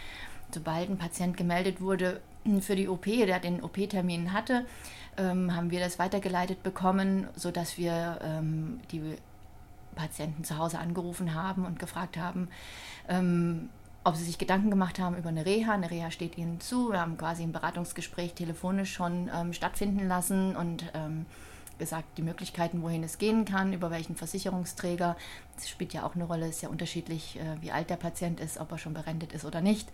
sobald 0.53 0.91
ein 0.91 0.99
Patient 0.99 1.37
gemeldet 1.37 1.81
wurde 1.81 2.21
für 2.61 2.75
die 2.75 2.89
OP, 2.89 3.05
der 3.05 3.39
den 3.39 3.63
OP-Termin 3.63 4.33
hatte, 4.33 4.67
ähm, 5.17 5.55
haben 5.55 5.71
wir 5.71 5.81
das 5.81 5.99
weitergeleitet 5.99 6.63
bekommen, 6.63 7.29
sodass 7.37 7.79
wir 7.79 8.19
ähm, 8.23 8.81
die 8.91 9.17
Patienten 9.95 10.45
zu 10.45 10.59
Hause 10.59 10.79
angerufen 10.79 11.35
haben 11.35 11.67
und 11.67 11.79
gefragt 11.79 12.17
haben, 12.17 12.49
ähm, 13.09 13.69
ob 14.05 14.17
sie 14.17 14.25
sich 14.25 14.39
Gedanken 14.39 14.71
gemacht 14.71 14.99
haben 14.99 15.17
über 15.17 15.29
eine 15.29 15.47
Reha. 15.47 15.73
Eine 15.73 15.91
Reha 15.91 16.11
steht 16.11 16.37
ihnen 16.37 16.61
zu. 16.61 16.91
Wir 16.91 17.01
haben 17.01 17.17
quasi 17.17 17.43
ein 17.43 17.53
Beratungsgespräch 17.53 18.35
telefonisch 18.35 18.93
schon 18.93 19.31
ähm, 19.35 19.53
stattfinden 19.53 20.09
lassen 20.09 20.57
und 20.57 20.85
ähm, 20.95 21.27
gesagt, 21.79 22.19
die 22.19 22.23
Möglichkeiten, 22.23 22.83
wohin 22.83 23.05
es 23.05 23.19
gehen 23.19 23.45
kann, 23.45 23.73
über 23.73 23.91
welchen 23.91 24.17
Versicherungsträger. 24.17 25.17
Das 25.55 25.69
spielt 25.69 25.93
ja 25.93 26.05
auch 26.05 26.15
eine 26.15 26.25
Rolle, 26.25 26.49
ist 26.49 26.63
ja 26.63 26.69
unterschiedlich, 26.69 27.39
äh, 27.39 27.61
wie 27.61 27.71
alt 27.71 27.91
der 27.91 27.97
Patient 27.97 28.41
ist, 28.41 28.59
ob 28.59 28.73
er 28.73 28.79
schon 28.79 28.95
berendet 28.95 29.33
ist 29.33 29.45
oder 29.45 29.61
nicht 29.61 29.89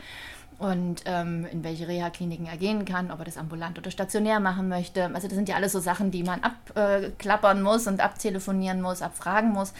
und 0.58 1.02
ähm, 1.06 1.46
in 1.52 1.62
welche 1.62 1.86
Reha-Kliniken 1.86 2.46
er 2.46 2.56
gehen 2.56 2.84
kann, 2.84 3.10
ob 3.10 3.20
er 3.20 3.24
das 3.24 3.36
ambulant 3.36 3.78
oder 3.78 3.90
stationär 3.90 4.40
machen 4.40 4.68
möchte. 4.68 5.04
Also 5.04 5.28
das 5.28 5.36
sind 5.36 5.48
ja 5.48 5.54
alles 5.54 5.72
so 5.72 5.78
Sachen, 5.78 6.10
die 6.10 6.24
man 6.24 6.40
abklappern 6.42 7.62
muss 7.62 7.86
und 7.86 8.00
abtelefonieren 8.00 8.82
muss, 8.82 9.00
abfragen 9.00 9.52
muss. 9.52 9.72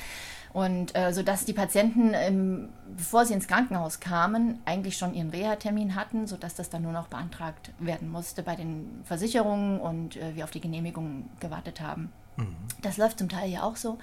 Und 0.52 0.96
äh, 0.96 1.12
sodass 1.12 1.44
die 1.44 1.52
Patienten, 1.52 2.12
ähm, 2.14 2.68
bevor 2.96 3.24
sie 3.26 3.34
ins 3.34 3.48
Krankenhaus 3.48 4.00
kamen, 4.00 4.60
eigentlich 4.64 4.96
schon 4.96 5.14
ihren 5.14 5.30
Reha-Termin 5.30 5.94
hatten, 5.94 6.26
sodass 6.26 6.54
das 6.54 6.70
dann 6.70 6.82
nur 6.82 6.92
noch 6.92 7.08
beantragt 7.08 7.70
werden 7.78 8.08
musste 8.08 8.42
bei 8.42 8.56
den 8.56 9.02
Versicherungen 9.04 9.78
und 9.78 10.16
äh, 10.16 10.34
wir 10.36 10.44
auf 10.44 10.50
die 10.50 10.60
Genehmigung 10.60 11.28
gewartet 11.40 11.80
haben. 11.80 12.10
Mhm. 12.36 12.56
Das 12.82 12.96
läuft 12.96 13.18
zum 13.18 13.28
Teil 13.28 13.50
ja 13.50 13.62
auch 13.62 13.76
so. 13.76 13.98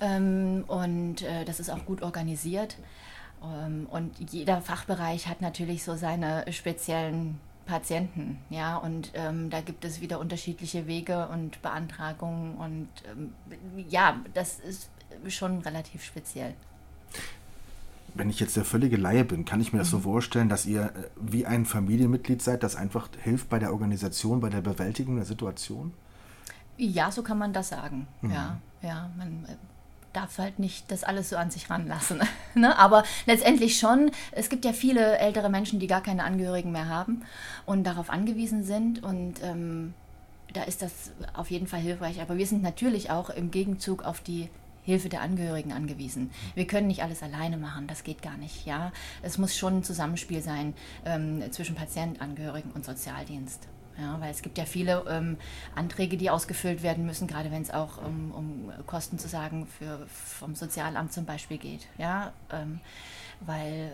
Ähm, 0.00 0.64
und 0.66 1.22
äh, 1.22 1.44
das 1.44 1.58
ist 1.58 1.70
auch 1.70 1.84
gut 1.86 2.02
organisiert. 2.02 2.76
Ähm, 3.42 3.86
und 3.90 4.32
jeder 4.32 4.60
Fachbereich 4.60 5.28
hat 5.28 5.40
natürlich 5.40 5.84
so 5.84 5.96
seine 5.96 6.50
speziellen 6.52 7.40
Patienten, 7.66 8.38
ja, 8.50 8.76
und 8.76 9.12
ähm, 9.14 9.48
da 9.48 9.60
gibt 9.60 9.84
es 9.84 10.00
wieder 10.00 10.18
unterschiedliche 10.18 10.86
Wege 10.86 11.28
und 11.28 11.62
Beantragungen 11.62 12.56
und 12.56 12.88
ähm, 13.08 13.32
ja, 13.88 14.20
das 14.34 14.58
ist 14.58 14.90
schon 15.28 15.60
relativ 15.60 16.02
speziell. 16.02 16.54
Wenn 18.14 18.28
ich 18.28 18.40
jetzt 18.40 18.56
der 18.56 18.64
völlige 18.64 18.96
Laie 18.96 19.24
bin, 19.24 19.44
kann 19.44 19.60
ich 19.60 19.72
mir 19.72 19.78
das 19.78 19.90
so 19.90 19.98
mhm. 19.98 20.02
vorstellen, 20.02 20.48
dass 20.48 20.66
ihr 20.66 20.86
äh, 20.86 20.90
wie 21.16 21.46
ein 21.46 21.64
Familienmitglied 21.64 22.42
seid, 22.42 22.62
das 22.62 22.76
einfach 22.76 23.08
hilft 23.22 23.48
bei 23.48 23.58
der 23.58 23.72
Organisation, 23.72 24.40
bei 24.40 24.50
der 24.50 24.60
Bewältigung 24.60 25.16
der 25.16 25.24
Situation? 25.24 25.94
Ja, 26.76 27.10
so 27.10 27.22
kann 27.22 27.38
man 27.38 27.52
das 27.52 27.68
sagen. 27.68 28.06
Mhm. 28.22 28.30
Ja, 28.32 28.58
ja, 28.82 29.10
man 29.16 29.44
äh, 29.46 29.56
darf 30.12 30.38
halt 30.38 30.58
nicht 30.58 30.90
das 30.90 31.04
alles 31.04 31.30
so 31.30 31.36
an 31.36 31.50
sich 31.50 31.70
ranlassen. 31.70 32.20
ne? 32.54 32.78
Aber 32.78 33.04
letztendlich 33.26 33.78
schon, 33.78 34.10
es 34.32 34.48
gibt 34.48 34.64
ja 34.64 34.72
viele 34.72 35.18
ältere 35.18 35.48
Menschen, 35.48 35.80
die 35.80 35.86
gar 35.86 36.02
keine 36.02 36.24
Angehörigen 36.24 36.72
mehr 36.72 36.88
haben 36.88 37.22
und 37.66 37.84
darauf 37.84 38.10
angewiesen 38.10 38.64
sind. 38.64 39.02
Und 39.02 39.42
ähm, 39.42 39.94
da 40.52 40.62
ist 40.62 40.82
das 40.82 41.12
auf 41.34 41.50
jeden 41.50 41.66
Fall 41.66 41.80
hilfreich. 41.80 42.20
Aber 42.20 42.36
wir 42.36 42.46
sind 42.46 42.62
natürlich 42.62 43.10
auch 43.10 43.30
im 43.30 43.50
Gegenzug 43.50 44.04
auf 44.04 44.20
die 44.20 44.48
Hilfe 44.84 45.08
der 45.08 45.22
Angehörigen 45.22 45.72
angewiesen. 45.72 46.30
Wir 46.54 46.66
können 46.66 46.88
nicht 46.88 47.02
alles 47.02 47.22
alleine 47.22 47.56
machen, 47.56 47.86
das 47.86 48.02
geht 48.02 48.20
gar 48.20 48.36
nicht. 48.36 48.66
Ja, 48.66 48.92
es 49.22 49.38
muss 49.38 49.56
schon 49.56 49.78
ein 49.78 49.84
Zusammenspiel 49.84 50.42
sein 50.42 50.74
ähm, 51.04 51.42
zwischen 51.52 51.76
Patient, 51.76 52.20
Angehörigen 52.20 52.72
und 52.72 52.84
Sozialdienst. 52.84 53.68
Ja, 53.98 54.20
weil 54.20 54.30
es 54.30 54.42
gibt 54.42 54.56
ja 54.58 54.64
viele 54.64 55.04
ähm, 55.08 55.36
Anträge, 55.74 56.16
die 56.16 56.30
ausgefüllt 56.30 56.82
werden 56.82 57.04
müssen, 57.04 57.26
gerade 57.26 57.50
wenn 57.50 57.62
es 57.62 57.70
auch 57.70 57.98
um, 57.98 58.32
um 58.32 58.72
Kosten 58.86 59.18
zu 59.18 59.28
sagen 59.28 59.66
für, 59.66 60.06
vom 60.06 60.54
Sozialamt 60.54 61.12
zum 61.12 61.26
Beispiel 61.26 61.58
geht. 61.58 61.86
Ja, 61.98 62.32
ähm, 62.50 62.80
weil 63.46 63.90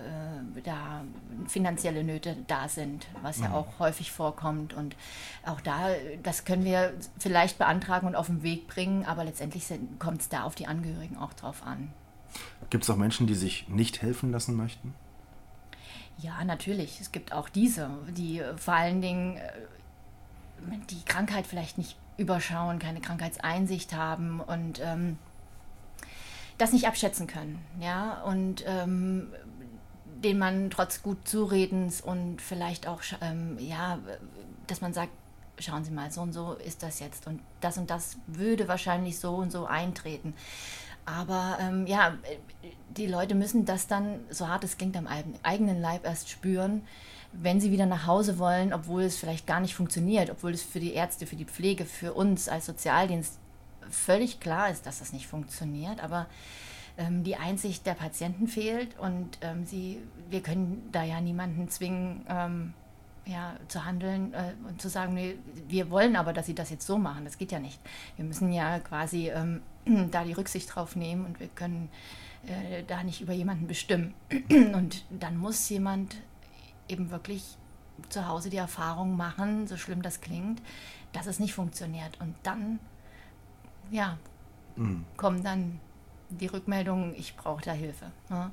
äh, 0.57 0.61
da 0.63 1.03
finanzielle 1.47 2.05
Nöte 2.05 2.37
da 2.47 2.69
sind, 2.69 3.07
was 3.23 3.41
ja 3.41 3.49
mhm. 3.49 3.55
auch 3.55 3.79
häufig 3.79 4.13
vorkommt. 4.13 4.75
Und 4.75 4.97
auch 5.45 5.61
da, 5.61 5.89
das 6.23 6.45
können 6.45 6.65
wir 6.65 6.93
vielleicht 7.19 7.59
beantragen 7.59 8.07
und 8.07 8.15
auf 8.15 8.27
den 8.27 8.43
Weg 8.43 8.69
bringen, 8.69 9.05
aber 9.05 9.25
letztendlich 9.25 9.65
kommt 9.99 10.21
es 10.21 10.29
da 10.29 10.43
auf 10.43 10.55
die 10.55 10.67
Angehörigen 10.67 11.17
auch 11.17 11.33
drauf 11.33 11.63
an. 11.65 11.93
Gibt 12.71 12.85
es 12.85 12.91
auch 12.91 12.97
Menschen, 12.97 13.27
die 13.27 13.35
sich 13.35 13.69
nicht 13.69 14.03
helfen 14.03 14.31
lassen 14.33 14.55
möchten? 14.55 14.95
Ja, 16.19 16.45
natürlich. 16.45 17.01
Es 17.01 17.13
gibt 17.13 17.33
auch 17.33 17.49
diese, 17.49 17.91
die 18.09 18.43
vor 18.57 18.75
allen 18.75 19.01
Dingen 19.01 19.37
äh, 19.37 19.53
die 20.91 21.05
Krankheit 21.05 21.47
vielleicht 21.47 21.79
nicht 21.79 21.97
überschauen, 22.17 22.79
keine 22.79 23.01
Krankheitseinsicht 23.01 23.95
haben 23.95 24.41
und 24.41 24.81
ähm, 24.83 25.19
das 26.59 26.73
nicht 26.73 26.87
abschätzen 26.87 27.27
können, 27.27 27.59
ja, 27.81 28.21
und 28.23 28.65
ähm, 28.67 29.29
den 30.25 30.39
man 30.39 30.71
trotz 30.71 31.03
gut 31.03 31.29
Zuredens 31.29 32.01
und 32.01 32.43
vielleicht 32.43 32.89
auch, 32.89 33.03
ähm, 33.21 33.57
ja, 33.61 33.99
dass 34.67 34.81
man 34.81 34.93
sagt, 34.93 35.13
schauen 35.61 35.85
Sie 35.85 35.93
mal, 35.93 36.11
so 36.11 36.23
und 36.23 36.33
so 36.33 36.55
ist 36.55 36.83
das 36.83 37.01
jetzt 37.01 37.27
und 37.27 37.41
das 37.61 37.79
und 37.79 37.91
das 37.91 38.17
würde 38.27 38.69
wahrscheinlich 38.69 39.19
so 39.19 39.35
und 39.37 39.51
so 39.53 39.67
eintreten. 39.67 40.35
Aber 41.05 41.57
ähm, 41.61 41.87
ja, 41.87 42.19
die 42.91 43.07
Leute 43.07 43.35
müssen 43.35 43.65
das 43.65 43.87
dann, 43.87 44.21
so 44.29 44.49
hart 44.49 44.65
es 44.65 44.77
klingt, 44.77 44.97
am 44.97 45.09
eigenen 45.43 45.81
Leib 45.81 46.05
erst 46.05 46.29
spüren, 46.29 46.83
wenn 47.33 47.61
sie 47.61 47.71
wieder 47.71 47.87
nach 47.87 48.07
Hause 48.07 48.39
wollen, 48.39 48.73
obwohl 48.73 49.03
es 49.03 49.17
vielleicht 49.17 49.47
gar 49.47 49.61
nicht 49.61 49.75
funktioniert, 49.75 50.31
obwohl 50.31 50.53
es 50.53 50.63
für 50.63 50.81
die 50.81 50.95
Ärzte, 50.95 51.27
für 51.27 51.37
die 51.37 51.45
Pflege, 51.45 51.85
für 51.85 52.15
uns 52.15 52.49
als 52.49 52.67
Sozialdienst 52.67 53.39
völlig 53.91 54.41
klar 54.41 54.71
ist, 54.71 54.87
dass 54.87 54.99
das 54.99 55.13
nicht 55.13 55.27
funktioniert. 55.27 56.03
Aber 56.03 56.27
ähm, 56.97 57.23
die 57.25 57.37
Einsicht 57.37 57.87
der 57.87 57.95
Patienten 57.95 58.49
fehlt 58.49 58.99
und 58.99 59.39
ähm, 59.43 59.65
sie, 59.65 60.01
wir 60.31 60.43
können 60.43 60.89
da 60.93 61.03
ja 61.05 61.21
niemanden 61.21 61.69
zwingen, 61.69 62.27
ähm, 62.29 62.75
ja, 63.25 63.57
zu 63.69 63.85
handeln 63.85 64.33
äh, 64.33 64.55
und 64.67 64.81
zu 64.81 64.89
sagen, 64.89 65.15
nee, 65.15 65.37
wir 65.69 65.91
wollen 65.91 66.17
aber, 66.17 66.33
dass 66.33 66.47
sie 66.47 66.55
das 66.55 66.71
jetzt 66.71 66.87
so 66.87 66.97
machen. 66.97 67.25
Das 67.25 67.37
geht 67.37 67.53
ja 67.53 67.59
nicht. 67.59 67.79
Wir 68.17 68.25
müssen 68.25 68.53
ja 68.53 68.79
quasi 68.81 69.29
ähm, 69.29 69.61
da 70.11 70.25
die 70.25 70.33
Rücksicht 70.33 70.75
drauf 70.75 70.97
nehmen 70.97 71.27
und 71.27 71.39
wir 71.39 71.49
können 71.49 71.91
äh, 72.47 72.83
da 72.87 73.05
nicht 73.05 73.21
über 73.21 73.35
jemanden 73.35 73.67
bestimmen. 73.67 74.15
und 74.51 75.05
dann 75.11 75.37
muss 75.37 75.69
jemand 75.69 76.17
eben 76.89 77.11
wirklich 77.11 77.57
zu 78.09 78.29
Hause 78.29 78.51
die 78.51 78.57
Erfahrung 78.57 79.17
machen, 79.17 79.67
so 79.67 79.77
schlimm 79.77 80.03
das 80.03 80.21
klingt, 80.21 80.63
dass 81.13 81.27
es 81.27 81.41
nicht 81.41 81.55
funktioniert. 81.55 82.21
Und 82.21 82.35
dann, 82.43 82.79
ja, 83.91 84.19
mhm. 84.77 85.05
kommen 85.17 85.43
dann 85.43 85.81
die 86.31 86.47
Rückmeldungen, 86.47 87.15
ich 87.15 87.37
brauche 87.37 87.63
da 87.63 87.73
Hilfe. 87.73 88.13
Ne? 88.29 88.51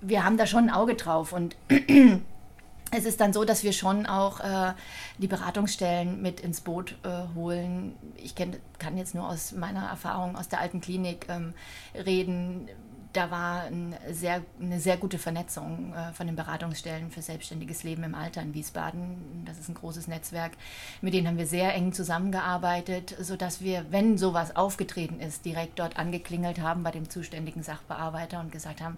Wir 0.00 0.24
haben 0.24 0.36
da 0.36 0.46
schon 0.46 0.64
ein 0.64 0.70
Auge 0.70 0.94
drauf 0.94 1.32
und 1.32 1.56
es 2.92 3.04
ist 3.04 3.20
dann 3.20 3.32
so, 3.32 3.44
dass 3.44 3.64
wir 3.64 3.72
schon 3.72 4.06
auch 4.06 4.40
äh, 4.40 4.74
die 5.18 5.26
Beratungsstellen 5.26 6.22
mit 6.22 6.40
ins 6.40 6.60
Boot 6.60 6.96
äh, 7.02 7.34
holen. 7.34 7.96
Ich 8.16 8.34
kenn, 8.34 8.56
kann 8.78 8.96
jetzt 8.96 9.14
nur 9.14 9.28
aus 9.28 9.52
meiner 9.52 9.86
Erfahrung 9.88 10.36
aus 10.36 10.48
der 10.48 10.60
alten 10.60 10.80
Klinik 10.80 11.26
ähm, 11.28 11.52
reden 11.94 12.68
da 13.12 13.30
war 13.30 13.64
ein 13.64 13.96
sehr, 14.10 14.42
eine 14.60 14.78
sehr 14.78 14.96
gute 14.96 15.18
Vernetzung 15.18 15.92
äh, 15.94 16.12
von 16.12 16.26
den 16.26 16.36
Beratungsstellen 16.36 17.10
für 17.10 17.22
selbstständiges 17.22 17.82
Leben 17.82 18.04
im 18.04 18.14
Alter 18.14 18.40
in 18.42 18.54
Wiesbaden. 18.54 19.44
Das 19.44 19.58
ist 19.58 19.68
ein 19.68 19.74
großes 19.74 20.06
Netzwerk. 20.06 20.52
Mit 21.00 21.14
denen 21.14 21.26
haben 21.26 21.38
wir 21.38 21.46
sehr 21.46 21.74
eng 21.74 21.92
zusammengearbeitet, 21.92 23.16
sodass 23.20 23.60
wir, 23.60 23.86
wenn 23.90 24.16
sowas 24.16 24.54
aufgetreten 24.54 25.18
ist, 25.18 25.44
direkt 25.44 25.78
dort 25.78 25.98
angeklingelt 25.98 26.60
haben 26.60 26.82
bei 26.82 26.92
dem 26.92 27.10
zuständigen 27.10 27.62
Sachbearbeiter 27.62 28.38
und 28.38 28.52
gesagt 28.52 28.80
haben, 28.80 28.96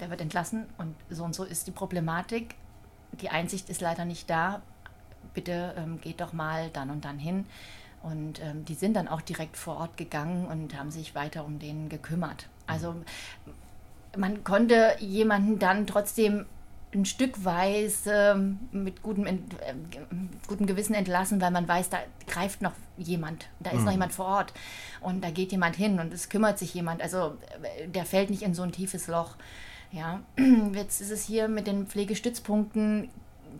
der 0.00 0.10
wird 0.10 0.20
entlassen 0.20 0.66
und 0.78 0.94
so 1.08 1.24
und 1.24 1.34
so 1.34 1.44
ist 1.44 1.66
die 1.66 1.72
Problematik. 1.72 2.56
Die 3.20 3.30
Einsicht 3.30 3.70
ist 3.70 3.80
leider 3.80 4.04
nicht 4.04 4.28
da. 4.28 4.60
Bitte 5.34 5.74
ähm, 5.78 6.00
geht 6.00 6.20
doch 6.20 6.32
mal 6.32 6.68
dann 6.70 6.90
und 6.90 7.04
dann 7.04 7.18
hin. 7.18 7.46
Und 8.02 8.42
ähm, 8.42 8.64
die 8.64 8.74
sind 8.74 8.94
dann 8.94 9.08
auch 9.08 9.20
direkt 9.20 9.56
vor 9.56 9.76
Ort 9.78 9.96
gegangen 9.96 10.46
und 10.46 10.76
haben 10.76 10.90
sich 10.90 11.14
weiter 11.14 11.44
um 11.44 11.58
den 11.58 11.88
gekümmert. 11.88 12.48
Also 12.66 12.94
man 14.16 14.44
konnte 14.44 14.96
jemanden 14.98 15.58
dann 15.58 15.86
trotzdem 15.86 16.46
ein 16.94 17.04
Stück 17.04 17.44
weit 17.44 17.92
mit 18.72 19.02
gutem, 19.02 19.26
äh, 19.26 19.36
gutem 20.46 20.66
Gewissen 20.66 20.94
entlassen, 20.94 21.40
weil 21.40 21.50
man 21.50 21.68
weiß, 21.68 21.90
da 21.90 21.98
greift 22.26 22.62
noch 22.62 22.72
jemand, 22.96 23.46
da 23.60 23.70
ist 23.70 23.80
mhm. 23.80 23.84
noch 23.84 23.92
jemand 23.92 24.12
vor 24.12 24.26
Ort 24.26 24.52
und 25.00 25.22
da 25.22 25.30
geht 25.30 25.52
jemand 25.52 25.76
hin 25.76 26.00
und 26.00 26.12
es 26.12 26.28
kümmert 26.28 26.58
sich 26.58 26.72
jemand. 26.74 27.02
Also 27.02 27.36
äh, 27.62 27.88
der 27.88 28.06
fällt 28.06 28.30
nicht 28.30 28.42
in 28.42 28.54
so 28.54 28.62
ein 28.62 28.72
tiefes 28.72 29.08
Loch. 29.08 29.36
Ja, 29.92 30.20
jetzt 30.72 31.00
ist 31.00 31.10
es 31.10 31.24
hier 31.24 31.48
mit 31.48 31.66
den 31.66 31.86
Pflegestützpunkten 31.86 33.10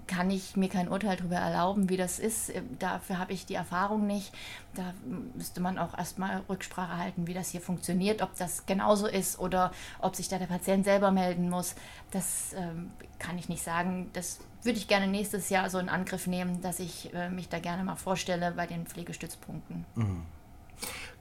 kann 0.07 0.31
ich 0.31 0.57
mir 0.57 0.69
kein 0.69 0.89
Urteil 0.89 1.17
darüber 1.17 1.37
erlauben, 1.37 1.89
wie 1.89 1.97
das 1.97 2.19
ist. 2.19 2.51
Äh, 2.51 2.63
dafür 2.79 3.19
habe 3.19 3.33
ich 3.33 3.47
die 3.47 3.55
Erfahrung 3.55 4.07
nicht. 4.07 4.33
Da 4.75 4.93
müsste 5.35 5.61
man 5.61 5.79
auch 5.79 5.97
erstmal 5.97 6.43
Rücksprache 6.49 6.97
halten, 6.99 7.27
wie 7.27 7.35
das 7.35 7.51
hier 7.51 7.61
funktioniert, 7.61 8.23
ob 8.23 8.37
das 8.37 8.67
genauso 8.67 9.07
ist 9.07 9.39
oder 9.39 9.73
ob 10.01 10.17
sich 10.17 10.29
da 10.29 10.39
der 10.39 10.47
Patient 10.47 10.85
selber 10.85 11.11
melden 11.11 11.51
muss. 11.51 11.75
Das 12.11 12.55
ähm, 12.57 12.91
kann 13.19 13.39
ich 13.39 13.49
nicht 13.49 13.63
sagen. 13.63 14.11
Das 14.13 14.41
würde 14.63 14.79
ich 14.79 14.89
gerne 14.89 15.07
nächstes 15.07 15.49
Jahr 15.49 15.71
so 15.71 15.79
in 15.79 15.89
Angriff 15.89 16.27
nehmen, 16.27 16.61
dass 16.61 16.81
ich 16.81 17.13
äh, 17.15 17.31
mich 17.31 17.49
da 17.49 17.59
gerne 17.59 17.85
mal 17.85 17.97
vorstelle 17.97 18.53
bei 18.53 18.67
den 18.67 18.87
Pflegestützpunkten. 18.87 19.85
Mhm. 19.95 20.23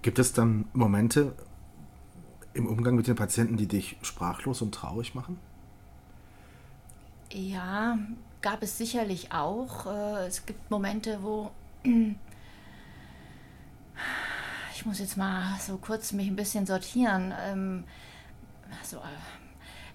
Gibt 0.02 0.20
es 0.20 0.34
dann 0.34 0.66
Momente 0.74 1.34
im 2.54 2.68
Umgang 2.68 2.96
mit 2.96 3.08
den 3.08 3.16
Patienten, 3.16 3.58
die 3.58 3.68
dich 3.68 3.98
sprachlos 4.02 4.62
und 4.62 4.74
traurig 4.74 5.16
machen? 5.16 5.40
Ja, 7.32 7.98
gab 8.46 8.62
es 8.62 8.78
sicherlich 8.78 9.32
auch. 9.32 9.88
Äh, 9.88 10.28
es 10.28 10.46
gibt 10.46 10.70
Momente, 10.70 11.24
wo 11.24 11.50
ich 14.76 14.86
muss 14.86 15.00
jetzt 15.00 15.18
mal 15.18 15.60
so 15.60 15.78
kurz 15.78 16.12
mich 16.12 16.28
ein 16.28 16.36
bisschen 16.36 16.68
sortieren. 16.68 17.34
Also, 18.80 19.02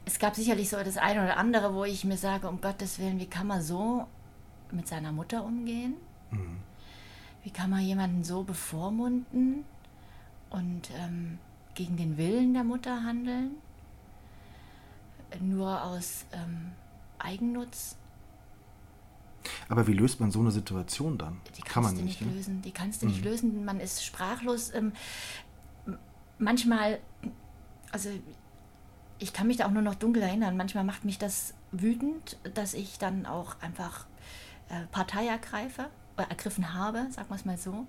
es 0.04 0.18
gab 0.18 0.34
sicherlich 0.34 0.68
so 0.68 0.82
das 0.82 0.96
eine 0.96 1.22
oder 1.22 1.36
andere, 1.36 1.74
wo 1.74 1.84
ich 1.84 2.04
mir 2.04 2.16
sage, 2.16 2.48
um 2.48 2.60
Gottes 2.60 2.98
Willen, 2.98 3.20
wie 3.20 3.28
kann 3.28 3.46
man 3.46 3.62
so 3.62 4.08
mit 4.72 4.88
seiner 4.88 5.12
Mutter 5.12 5.44
umgehen? 5.44 5.94
Mhm. 6.32 6.56
Wie 7.44 7.50
kann 7.50 7.70
man 7.70 7.82
jemanden 7.82 8.24
so 8.24 8.42
bevormunden 8.42 9.64
und 10.50 10.90
ähm, 10.98 11.38
gegen 11.74 11.96
den 11.96 12.16
Willen 12.16 12.52
der 12.52 12.64
Mutter 12.64 13.04
handeln? 13.04 13.52
Nur 15.38 15.84
aus 15.84 16.26
ähm, 16.32 16.72
Eigennutz 17.20 17.96
aber 19.70 19.86
wie 19.86 19.92
löst 19.92 20.18
man 20.18 20.32
so 20.32 20.40
eine 20.40 20.50
Situation 20.50 21.16
dann? 21.16 21.40
Die 21.56 21.62
Kann 21.62 21.84
man 21.84 21.94
nicht, 21.94 22.04
nicht 22.04 22.22
ne? 22.22 22.32
lösen. 22.32 22.62
Die 22.62 22.72
kannst 22.72 23.02
du 23.02 23.06
mhm. 23.06 23.12
nicht 23.12 23.24
lösen. 23.24 23.64
Man 23.64 23.78
ist 23.78 24.04
sprachlos. 24.04 24.74
Ähm, 24.74 24.92
manchmal, 26.38 26.98
also 27.92 28.10
ich 29.20 29.32
kann 29.32 29.46
mich 29.46 29.58
da 29.58 29.66
auch 29.66 29.70
nur 29.70 29.82
noch 29.82 29.94
dunkel 29.94 30.22
erinnern. 30.22 30.56
Manchmal 30.56 30.82
macht 30.82 31.04
mich 31.04 31.18
das 31.18 31.54
wütend, 31.70 32.36
dass 32.54 32.74
ich 32.74 32.98
dann 32.98 33.26
auch 33.26 33.60
einfach 33.60 34.06
äh, 34.70 34.86
Partei 34.90 35.28
ergreife 35.28 35.86
oder 36.16 36.28
ergriffen 36.28 36.74
habe, 36.74 37.06
sagen 37.12 37.28
wir 37.28 37.36
es 37.36 37.44
mal 37.44 37.56
so. 37.56 37.86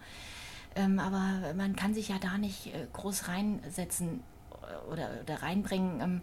Ähm, 0.76 1.00
aber 1.00 1.56
man 1.56 1.76
kann 1.76 1.96
sich 1.96 2.10
ja 2.10 2.20
da 2.20 2.38
nicht 2.38 2.68
äh, 2.68 2.86
groß 2.94 3.28
reinsetzen 3.28 4.22
oder, 4.92 5.10
oder 5.24 5.42
reinbringen. 5.42 6.00
Ähm, 6.00 6.22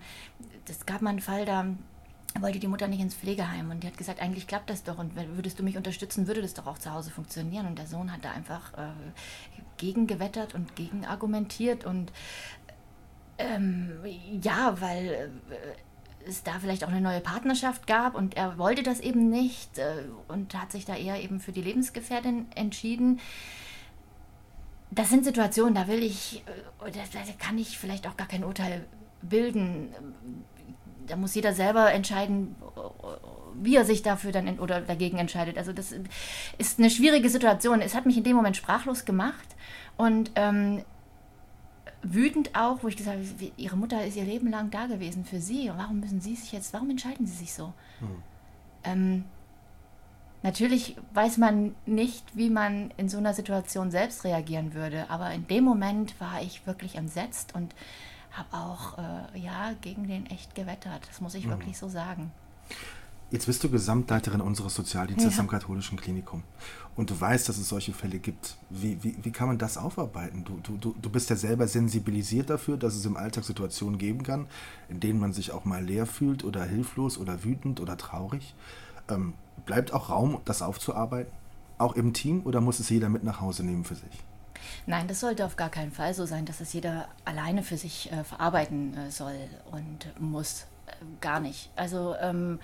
es 0.68 0.86
gab 0.86 1.02
mal 1.02 1.10
einen 1.10 1.20
Fall, 1.20 1.44
da 1.44 1.66
wollte 2.40 2.58
die 2.58 2.68
Mutter 2.68 2.88
nicht 2.88 3.00
ins 3.00 3.14
Pflegeheim 3.14 3.70
und 3.70 3.82
die 3.82 3.86
hat 3.86 3.96
gesagt, 3.96 4.20
eigentlich 4.20 4.46
klappt 4.46 4.70
das 4.70 4.84
doch 4.84 4.98
und 4.98 5.12
würdest 5.36 5.58
du 5.58 5.62
mich 5.62 5.76
unterstützen, 5.76 6.26
würde 6.26 6.42
das 6.42 6.54
doch 6.54 6.66
auch 6.66 6.78
zu 6.78 6.92
Hause 6.92 7.10
funktionieren. 7.10 7.66
Und 7.66 7.78
der 7.78 7.86
Sohn 7.86 8.12
hat 8.12 8.24
da 8.24 8.30
einfach 8.30 8.74
äh, 8.74 8.90
gegengewettert 9.76 10.54
und 10.54 10.76
gegen 10.76 11.04
argumentiert 11.04 11.84
und 11.84 12.12
ähm, 13.38 13.92
ja, 14.42 14.80
weil 14.80 15.30
äh, 15.50 16.28
es 16.28 16.42
da 16.42 16.58
vielleicht 16.60 16.84
auch 16.84 16.88
eine 16.88 17.00
neue 17.00 17.20
Partnerschaft 17.20 17.86
gab 17.86 18.14
und 18.14 18.36
er 18.36 18.58
wollte 18.58 18.82
das 18.82 19.00
eben 19.00 19.30
nicht 19.30 19.78
äh, 19.78 20.04
und 20.26 20.54
hat 20.54 20.72
sich 20.72 20.84
da 20.84 20.96
eher 20.96 21.22
eben 21.22 21.40
für 21.40 21.52
die 21.52 21.62
Lebensgefährtin 21.62 22.46
entschieden. 22.54 23.20
Das 24.90 25.10
sind 25.10 25.24
Situationen, 25.24 25.74
da 25.74 25.86
will 25.86 26.02
ich, 26.02 26.42
äh, 26.84 26.90
da 26.90 27.00
kann 27.38 27.58
ich 27.58 27.78
vielleicht 27.78 28.06
auch 28.06 28.16
gar 28.16 28.28
kein 28.28 28.44
Urteil 28.44 28.84
bilden 29.22 29.88
da 31.08 31.16
muss 31.16 31.34
jeder 31.34 31.52
selber 31.52 31.92
entscheiden, 31.92 32.54
wie 33.54 33.76
er 33.76 33.84
sich 33.84 34.02
dafür 34.02 34.32
dann 34.32 34.58
oder 34.58 34.80
dagegen 34.80 35.18
entscheidet. 35.18 35.58
Also 35.58 35.72
das 35.72 35.94
ist 36.58 36.78
eine 36.78 36.90
schwierige 36.90 37.28
Situation. 37.28 37.80
Es 37.80 37.94
hat 37.94 38.06
mich 38.06 38.16
in 38.16 38.24
dem 38.24 38.36
Moment 38.36 38.56
sprachlos 38.56 39.04
gemacht 39.04 39.56
und 39.96 40.30
ähm, 40.36 40.84
wütend 42.02 42.54
auch, 42.54 42.82
wo 42.82 42.88
ich 42.88 42.96
gesagt 42.96 43.18
habe, 43.18 43.52
ihre 43.56 43.76
Mutter 43.76 44.04
ist 44.04 44.16
ihr 44.16 44.24
Leben 44.24 44.48
lang 44.50 44.70
da 44.70 44.86
gewesen 44.86 45.24
für 45.24 45.40
sie. 45.40 45.70
Und 45.70 45.78
warum 45.78 46.00
müssen 46.00 46.20
sie 46.20 46.36
sich 46.36 46.52
jetzt, 46.52 46.72
warum 46.72 46.90
entscheiden 46.90 47.26
sie 47.26 47.36
sich 47.36 47.52
so? 47.52 47.72
Hm. 47.98 48.22
Ähm, 48.84 49.24
natürlich 50.42 50.96
weiß 51.14 51.38
man 51.38 51.74
nicht, 51.86 52.24
wie 52.36 52.50
man 52.50 52.92
in 52.96 53.08
so 53.08 53.18
einer 53.18 53.34
Situation 53.34 53.90
selbst 53.90 54.24
reagieren 54.24 54.74
würde, 54.74 55.10
aber 55.10 55.32
in 55.32 55.46
dem 55.48 55.64
Moment 55.64 56.20
war 56.20 56.40
ich 56.42 56.66
wirklich 56.66 56.94
entsetzt 56.94 57.54
und 57.54 57.74
habe 58.32 58.56
auch 58.56 58.98
äh, 58.98 59.38
ja, 59.38 59.72
gegen 59.80 60.06
den 60.06 60.26
echt 60.26 60.54
gewettert. 60.54 61.06
Das 61.08 61.20
muss 61.20 61.34
ich 61.34 61.44
hm. 61.44 61.50
wirklich 61.50 61.78
so 61.78 61.88
sagen. 61.88 62.30
Jetzt 63.30 63.44
bist 63.44 63.62
du 63.62 63.68
Gesamtleiterin 63.68 64.40
unseres 64.40 64.74
Sozialdienstes 64.74 65.34
ja. 65.34 65.40
am 65.40 65.48
katholischen 65.48 65.98
Klinikum 65.98 66.42
und 66.96 67.10
du 67.10 67.20
weißt, 67.20 67.46
dass 67.46 67.58
es 67.58 67.68
solche 67.68 67.92
Fälle 67.92 68.18
gibt. 68.20 68.56
Wie, 68.70 69.02
wie, 69.04 69.18
wie 69.22 69.30
kann 69.30 69.48
man 69.48 69.58
das 69.58 69.76
aufarbeiten? 69.76 70.44
Du, 70.44 70.58
du, 70.62 70.94
du 71.00 71.10
bist 71.10 71.28
ja 71.28 71.36
selber 71.36 71.68
sensibilisiert 71.68 72.48
dafür, 72.48 72.78
dass 72.78 72.94
es 72.94 73.04
im 73.04 73.18
Alltag 73.18 73.44
Situationen 73.44 73.98
geben 73.98 74.22
kann, 74.22 74.46
in 74.88 74.98
denen 75.00 75.20
man 75.20 75.34
sich 75.34 75.52
auch 75.52 75.66
mal 75.66 75.84
leer 75.84 76.06
fühlt 76.06 76.42
oder 76.42 76.64
hilflos 76.64 77.18
oder 77.18 77.44
wütend 77.44 77.80
oder 77.80 77.98
traurig. 77.98 78.54
Ähm, 79.10 79.34
bleibt 79.66 79.92
auch 79.92 80.08
Raum, 80.08 80.40
das 80.46 80.62
aufzuarbeiten? 80.62 81.32
Auch 81.76 81.96
im 81.96 82.14
Team 82.14 82.40
oder 82.44 82.62
muss 82.62 82.80
es 82.80 82.88
jeder 82.88 83.10
mit 83.10 83.24
nach 83.24 83.42
Hause 83.42 83.62
nehmen 83.62 83.84
für 83.84 83.94
sich? 83.94 84.24
Nein, 84.86 85.08
das 85.08 85.20
sollte 85.20 85.44
auf 85.44 85.56
gar 85.56 85.70
keinen 85.70 85.92
Fall 85.92 86.14
so 86.14 86.26
sein, 86.26 86.44
dass 86.44 86.60
es 86.60 86.72
jeder 86.72 87.08
alleine 87.24 87.62
für 87.62 87.76
sich 87.76 88.10
äh, 88.12 88.24
verarbeiten 88.24 88.96
äh, 88.96 89.10
soll 89.10 89.36
und 89.70 90.20
muss. 90.20 90.66
Äh, 90.86 90.92
gar 91.20 91.40
nicht. 91.40 91.70
Also 91.76 92.14
ähm, 92.20 92.58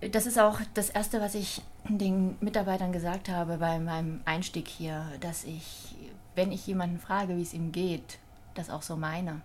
das 0.00 0.26
ist 0.26 0.38
auch 0.38 0.60
das 0.74 0.90
Erste, 0.90 1.20
was 1.20 1.34
ich 1.34 1.62
den 1.88 2.36
Mitarbeitern 2.40 2.92
gesagt 2.92 3.28
habe 3.28 3.58
bei 3.58 3.78
meinem 3.78 4.20
Einstieg 4.24 4.68
hier, 4.68 5.06
dass 5.20 5.44
ich, 5.44 5.94
wenn 6.34 6.52
ich 6.52 6.66
jemanden 6.66 6.98
frage, 6.98 7.36
wie 7.36 7.42
es 7.42 7.54
ihm 7.54 7.72
geht, 7.72 8.18
das 8.54 8.70
auch 8.70 8.82
so 8.82 8.96
meine. 8.96 9.40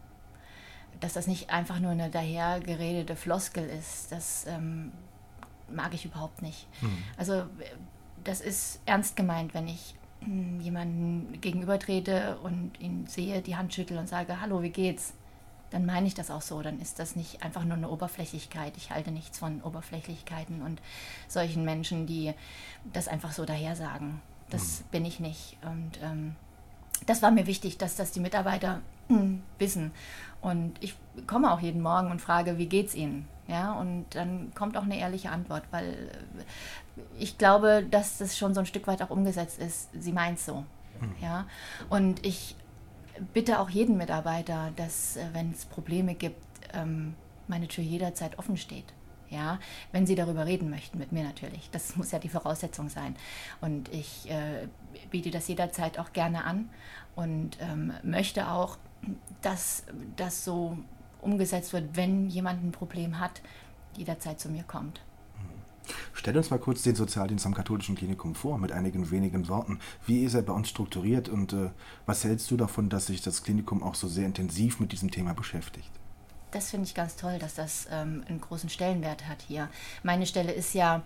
Dass 1.00 1.14
das 1.14 1.28
nicht 1.28 1.50
einfach 1.50 1.80
nur 1.80 1.92
eine 1.92 2.10
dahergeredete 2.10 3.16
Floskel 3.16 3.70
ist, 3.70 4.12
das 4.12 4.46
ähm, 4.48 4.92
mag 5.70 5.94
ich 5.94 6.06
überhaupt 6.06 6.42
nicht. 6.42 6.68
Mhm. 6.82 7.04
Also 7.18 7.46
das 8.24 8.42
ist 8.42 8.82
ernst 8.86 9.16
gemeint, 9.16 9.54
wenn 9.54 9.68
ich 9.68 9.96
jemanden 10.22 11.40
gegenübertrete 11.42 12.38
und 12.44 12.72
ihn 12.80 13.08
sehe, 13.08 13.42
die 13.42 13.56
Hand 13.56 13.74
schüttel 13.74 13.98
und 13.98 14.08
sage, 14.10 14.42
hallo, 14.42 14.62
wie 14.62 14.70
geht's? 14.70 15.14
dann 15.72 15.86
meine 15.86 16.08
ich 16.08 16.16
das 16.16 16.32
auch 16.32 16.42
so. 16.42 16.62
Dann 16.62 16.80
ist 16.80 17.00
das 17.00 17.16
nicht 17.16 17.44
einfach 17.44 17.64
nur 17.64 17.78
eine 17.78 17.90
Oberflächlichkeit. 17.90 18.76
Ich 18.78 18.92
halte 18.92 19.12
nichts 19.12 19.38
von 19.38 19.62
Oberflächlichkeiten 19.62 20.62
und 20.62 20.82
solchen 21.28 21.64
Menschen, 21.64 22.08
die 22.08 22.34
das 22.92 23.08
einfach 23.08 23.32
so 23.32 23.46
daher 23.46 23.76
sagen. 23.76 24.22
Das 24.50 24.82
mhm. 24.82 24.86
bin 24.92 25.06
ich 25.06 25.20
nicht. 25.20 25.58
Und 25.62 26.00
ähm, 26.02 26.36
das 27.06 27.22
war 27.22 27.32
mir 27.32 27.48
wichtig, 27.48 27.78
dass 27.78 27.96
das 27.96 28.12
die 28.12 28.20
Mitarbeiter 28.20 28.82
wissen. 29.58 29.92
Und 30.42 30.82
ich 30.82 30.96
komme 31.28 31.52
auch 31.52 31.60
jeden 31.60 31.82
Morgen 31.82 32.12
und 32.12 32.22
frage, 32.22 32.58
wie 32.58 32.68
geht's 32.68 32.96
Ihnen? 32.96 33.28
Ja, 33.48 33.74
und 33.74 34.06
dann 34.12 34.54
kommt 34.54 34.78
auch 34.78 34.84
eine 34.84 35.00
ehrliche 35.00 35.32
Antwort, 35.32 35.64
weil 35.72 36.12
ich 37.18 37.38
glaube, 37.38 37.84
dass 37.90 38.20
das 38.20 38.38
schon 38.38 38.54
so 38.54 38.60
ein 38.60 38.66
Stück 38.66 38.86
weit 38.88 39.02
auch 39.02 39.10
umgesetzt 39.10 39.60
ist. 39.60 39.90
Sie 40.00 40.12
meint 40.12 40.40
so. 40.40 40.66
Mhm. 41.02 41.16
Ja, 41.22 41.48
und 41.90 42.26
ich 42.26 42.56
bitte 43.34 43.60
auch 43.60 43.70
jeden 43.70 43.98
Mitarbeiter, 43.98 44.72
dass, 44.76 45.18
äh, 45.18 45.26
wenn 45.34 45.52
es 45.52 45.66
Probleme 45.66 46.14
gibt, 46.14 46.42
ähm, 46.74 47.16
meine 47.48 47.68
Tür 47.68 47.84
jederzeit 47.84 48.38
offen 48.38 48.58
steht. 48.58 48.94
Ja, 49.30 49.60
wenn 49.92 50.08
Sie 50.08 50.16
darüber 50.16 50.48
reden 50.48 50.70
möchten, 50.72 50.98
mit 50.98 51.12
mir 51.12 51.24
natürlich. 51.24 51.70
Das 51.72 51.96
muss 51.96 52.12
ja 52.12 52.20
die 52.20 52.30
Voraussetzung 52.30 52.90
sein. 52.90 53.16
Und 53.62 53.90
ich 53.90 54.30
äh, 54.30 54.68
biete 55.12 55.32
das 55.32 55.48
jederzeit 55.48 56.00
auch 56.00 56.14
gerne 56.14 56.46
an 56.46 56.70
und 57.16 57.58
ähm, 57.62 57.94
möchte 58.04 58.50
auch, 58.50 58.78
dass 59.42 59.84
das 60.16 60.44
so 60.44 60.78
umgesetzt 61.22 61.74
wird, 61.74 61.96
wenn 61.96 62.30
jemand 62.30 62.64
ein 62.64 62.72
Problem 62.72 63.20
hat, 63.20 63.42
jederzeit 63.96 64.40
zu 64.40 64.50
mir 64.50 64.64
kommt. 64.64 65.02
Stell 66.14 66.38
uns 66.38 66.50
mal 66.50 66.60
kurz 66.60 66.84
den 66.84 66.96
Sozialdienst 66.96 67.46
am 67.46 67.54
katholischen 67.54 67.96
Klinikum 67.96 68.36
vor, 68.36 68.58
mit 68.58 68.72
einigen 68.72 69.10
wenigen 69.10 69.48
Worten. 69.48 69.80
Wie 70.06 70.24
ist 70.24 70.36
er 70.36 70.44
bei 70.44 70.54
uns 70.54 70.70
strukturiert 70.70 71.30
und 71.30 71.54
äh, 71.54 71.72
was 72.06 72.24
hältst 72.24 72.52
du 72.52 72.58
davon, 72.58 72.90
dass 72.90 73.08
sich 73.08 73.22
das 73.22 73.44
Klinikum 73.44 73.82
auch 73.82 73.96
so 73.96 74.08
sehr 74.08 74.26
intensiv 74.26 74.80
mit 74.80 74.92
diesem 74.92 75.10
Thema 75.10 75.34
beschäftigt? 75.34 75.90
Das 76.52 76.72
finde 76.72 76.86
ich 76.86 76.96
ganz 76.96 77.16
toll, 77.16 77.38
dass 77.40 77.56
das 77.56 77.88
ähm, 77.92 78.24
einen 78.28 78.42
großen 78.42 78.70
Stellenwert 78.70 79.28
hat 79.28 79.42
hier. 79.48 79.70
Meine 80.04 80.26
Stelle 80.26 80.52
ist 80.52 80.74
ja 80.74 81.04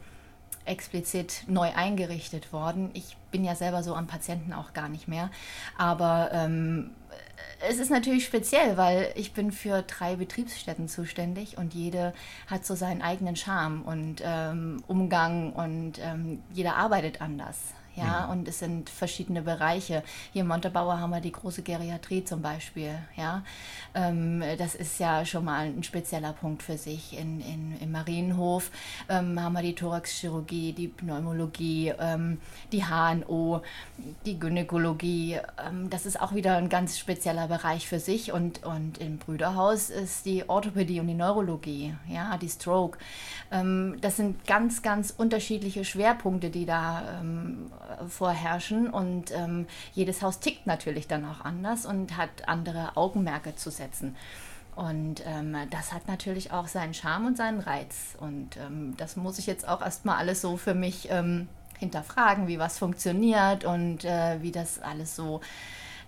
explizit 0.66 1.44
neu 1.48 1.74
eingerichtet 1.74 2.54
worden. 2.54 2.90
Ich 2.94 3.18
bin 3.32 3.44
ja 3.44 3.56
selber 3.56 3.84
so 3.84 3.96
am 3.96 4.08
Patienten 4.08 4.54
auch 4.54 4.74
gar 4.74 4.88
nicht 4.88 5.08
mehr. 5.08 5.30
Aber 5.78 6.30
ähm, 6.32 6.92
es 7.68 7.78
ist 7.78 7.90
natürlich 7.90 8.26
speziell, 8.26 8.78
weil 8.78 9.12
ich 9.16 9.34
bin 9.34 9.52
für 9.52 9.82
drei 9.82 10.16
Betriebsstätten 10.16 10.88
zuständig 10.88 11.58
und 11.58 11.74
jede 11.74 12.14
hat 12.48 12.66
so 12.66 12.76
seinen 12.76 13.02
eigenen 13.02 13.36
Charme 13.36 13.82
und 13.84 14.22
ähm, 14.24 14.84
Umgang 14.88 15.54
und 15.54 16.00
ähm, 16.00 16.42
jeder 16.52 16.76
arbeitet 16.76 17.22
anders 17.22 17.74
ja, 17.96 18.26
mhm. 18.26 18.32
und 18.32 18.48
es 18.48 18.60
sind 18.60 18.90
verschiedene 18.90 19.42
Bereiche. 19.42 20.04
Hier 20.32 20.42
in 20.42 20.48
Montabaur 20.48 21.00
haben 21.00 21.12
wir 21.12 21.22
die 21.22 21.32
große 21.32 21.62
Geriatrie 21.62 22.24
zum 22.24 22.42
Beispiel, 22.42 22.96
ja. 23.16 23.44
Ähm, 23.94 24.44
das 24.58 24.76
ist 24.76 25.00
ja 25.00 25.26
schon 25.26 25.46
mal 25.46 25.68
ein 25.68 25.84
spezieller 25.84 26.34
Punkt 26.34 26.64
für 26.64 26.78
sich. 26.78 27.18
In, 27.18 27.40
in, 27.42 27.78
Im 27.80 27.92
Marienhof 27.92 28.72
ähm, 29.10 29.42
haben 29.42 29.54
wir 29.54 29.62
die 29.62 29.76
Thoraxchirurgie, 29.76 30.74
die 30.74 30.88
Pneumologie, 30.88 31.94
ähm, 32.00 32.40
die 32.72 32.84
HNO, 32.86 33.62
die 34.26 34.40
Gynäkologie. 34.40 35.40
Ähm, 35.66 35.90
das 35.90 36.06
ist 36.06 36.20
auch 36.20 36.34
wieder 36.34 36.58
ein 36.58 36.70
ganz 36.70 36.98
spezieller 36.98 37.48
Bereich 37.48 37.88
für 37.88 38.00
sich 38.00 38.32
und, 38.32 38.64
und 38.64 38.98
im 38.98 39.18
Brüderhaus 39.18 39.90
ist 39.90 40.26
die 40.26 40.50
Orthopädie 40.50 41.00
und 41.00 41.08
die 41.08 41.14
Neurologie, 41.14 41.96
ja, 42.08 42.38
die 42.38 42.50
Stroke. 42.50 42.98
Ähm, 43.52 43.98
das 44.02 44.18
sind 44.18 44.46
ganz, 44.46 44.82
ganz 44.82 45.14
unterschiedliche 45.16 45.86
Schwerpunkte, 45.86 46.50
die 46.50 46.66
da 46.66 47.20
ähm, 47.20 47.72
vorherrschen 48.08 48.90
und 48.90 49.32
ähm, 49.32 49.68
jedes 49.94 50.22
Haus 50.22 50.40
tickt 50.40 50.68
natürlich 50.68 51.08
dann 51.08 51.26
auch 51.26 51.42
anders 51.42 51.86
und 51.86 52.18
hat 52.18 52.48
andere 52.48 52.96
Augenmerke 52.96 53.56
zu 53.56 53.72
setzen. 53.72 54.16
Und 54.76 55.24
ähm, 55.28 55.56
das 55.70 55.94
hat 55.94 56.08
natürlich 56.08 56.52
auch 56.52 56.68
seinen 56.68 56.94
Charme 56.94 57.28
und 57.28 57.38
seinen 57.38 57.60
Reiz. 57.60 58.16
Und 58.20 58.58
ähm, 58.58 58.96
das 58.98 59.16
muss 59.16 59.38
ich 59.38 59.46
jetzt 59.46 59.68
auch 59.68 59.82
erstmal 59.82 60.18
alles 60.18 60.42
so 60.42 60.58
für 60.58 60.74
mich 60.74 61.10
ähm, 61.12 61.48
hinterfragen, 61.78 62.48
wie 62.48 62.60
was 62.60 62.80
funktioniert 62.80 63.66
und 63.66 64.04
äh, 64.04 64.42
wie 64.42 64.52
das 64.52 64.82
alles 64.82 65.16
so 65.16 65.42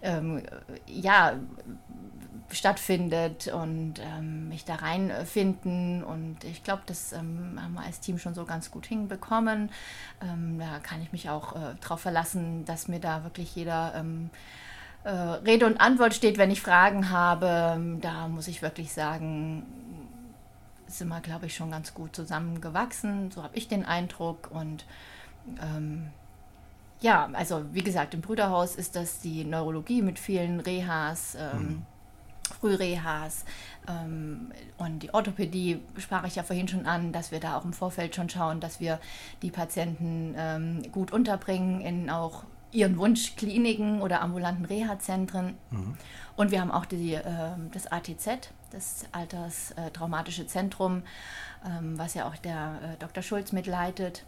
ähm, 0.01 0.41
ja, 0.87 1.33
stattfindet 2.51 3.47
und 3.47 3.95
ähm, 3.99 4.49
mich 4.49 4.65
da 4.65 4.75
reinfinden. 4.75 6.03
Und 6.03 6.43
ich 6.43 6.63
glaube, 6.63 6.83
das 6.85 7.13
ähm, 7.13 7.59
haben 7.61 7.73
wir 7.73 7.81
als 7.81 7.99
Team 7.99 8.19
schon 8.19 8.35
so 8.35 8.45
ganz 8.45 8.71
gut 8.71 8.85
hinbekommen. 8.85 9.69
Ähm, 10.21 10.59
da 10.59 10.79
kann 10.79 11.01
ich 11.01 11.11
mich 11.11 11.29
auch 11.29 11.55
äh, 11.55 11.75
darauf 11.81 12.01
verlassen, 12.01 12.65
dass 12.65 12.87
mir 12.87 12.99
da 12.99 13.23
wirklich 13.23 13.55
jeder 13.55 13.93
ähm, 13.95 14.29
äh, 15.03 15.09
Rede 15.09 15.65
und 15.65 15.81
Antwort 15.81 16.13
steht, 16.13 16.37
wenn 16.37 16.51
ich 16.51 16.61
Fragen 16.61 17.09
habe. 17.09 17.97
Da 18.01 18.27
muss 18.27 18.47
ich 18.47 18.61
wirklich 18.61 18.93
sagen, 18.93 19.63
sind 20.87 21.07
wir, 21.07 21.21
glaube 21.21 21.47
ich, 21.47 21.55
schon 21.55 21.71
ganz 21.71 21.93
gut 21.93 22.15
zusammengewachsen. 22.15 23.31
So 23.31 23.43
habe 23.43 23.57
ich 23.57 23.67
den 23.67 23.85
Eindruck. 23.85 24.51
Und 24.51 24.85
ähm, 25.61 26.09
ja, 27.01 27.27
also 27.33 27.65
wie 27.73 27.83
gesagt, 27.83 28.13
im 28.13 28.21
Brüderhaus 28.21 28.75
ist 28.75 28.95
das 28.95 29.19
die 29.19 29.43
Neurologie 29.43 30.03
mit 30.03 30.19
vielen 30.19 30.59
Rehas. 30.59 31.35
Ähm, 31.35 31.59
mhm 31.59 31.85
Frührehas 32.47 33.45
ähm, 33.87 34.51
und 34.77 34.99
die 34.99 35.13
Orthopädie 35.13 35.81
sprach 35.97 36.25
ich 36.25 36.35
ja 36.35 36.43
vorhin 36.43 36.67
schon 36.67 36.85
an, 36.85 37.11
dass 37.11 37.31
wir 37.31 37.39
da 37.39 37.57
auch 37.57 37.65
im 37.65 37.73
Vorfeld 37.73 38.15
schon 38.15 38.29
schauen, 38.29 38.59
dass 38.59 38.79
wir 38.79 38.99
die 39.41 39.51
Patienten 39.51 40.33
ähm, 40.37 40.91
gut 40.91 41.11
unterbringen 41.11 41.81
in 41.81 42.09
auch 42.09 42.43
ihren 42.71 42.97
Wunschkliniken 42.97 44.01
oder 44.01 44.21
ambulanten 44.21 44.65
Reha-Zentren. 44.65 45.55
Mhm. 45.71 45.95
Und 46.35 46.51
wir 46.51 46.59
haben 46.59 46.71
auch 46.71 46.85
die, 46.85 47.13
äh, 47.13 47.23
das 47.71 47.91
ATZ, 47.91 48.51
das 48.71 49.05
Alterstraumatische 49.11 50.45
Zentrum, 50.47 51.03
ähm, 51.65 51.97
was 51.97 52.13
ja 52.13 52.27
auch 52.27 52.35
der 52.35 52.79
äh, 52.83 52.97
Dr. 52.99 53.23
Schulz 53.23 53.53
mitleitet, 53.53 54.25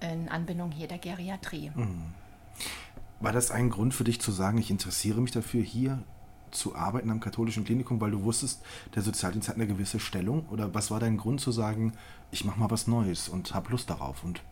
in 0.00 0.28
Anbindung 0.28 0.72
hier 0.72 0.88
der 0.88 0.98
Geriatrie. 0.98 1.70
Mhm. 1.74 2.14
War 3.20 3.32
das 3.32 3.50
ein 3.50 3.70
Grund 3.70 3.94
für 3.94 4.04
dich 4.04 4.20
zu 4.20 4.30
sagen, 4.30 4.58
ich 4.58 4.70
interessiere 4.70 5.20
mich 5.20 5.30
dafür, 5.30 5.62
hier 5.62 6.02
zu 6.50 6.74
arbeiten 6.74 7.10
am 7.10 7.20
katholischen 7.20 7.64
Klinikum, 7.64 8.00
weil 8.00 8.10
du 8.10 8.22
wusstest, 8.22 8.62
der 8.94 9.02
Sozialdienst 9.02 9.48
hat 9.48 9.56
eine 9.56 9.66
gewisse 9.66 10.00
Stellung? 10.00 10.46
Oder 10.50 10.74
was 10.74 10.90
war 10.90 11.00
dein 11.00 11.16
Grund 11.16 11.40
zu 11.40 11.52
sagen, 11.52 11.92
ich 12.30 12.44
mache 12.44 12.58
mal 12.58 12.70
was 12.70 12.86
Neues 12.86 13.28
und 13.28 13.54
habe 13.54 13.70
Lust 13.70 13.90
darauf 13.90 14.24
und 14.24 14.42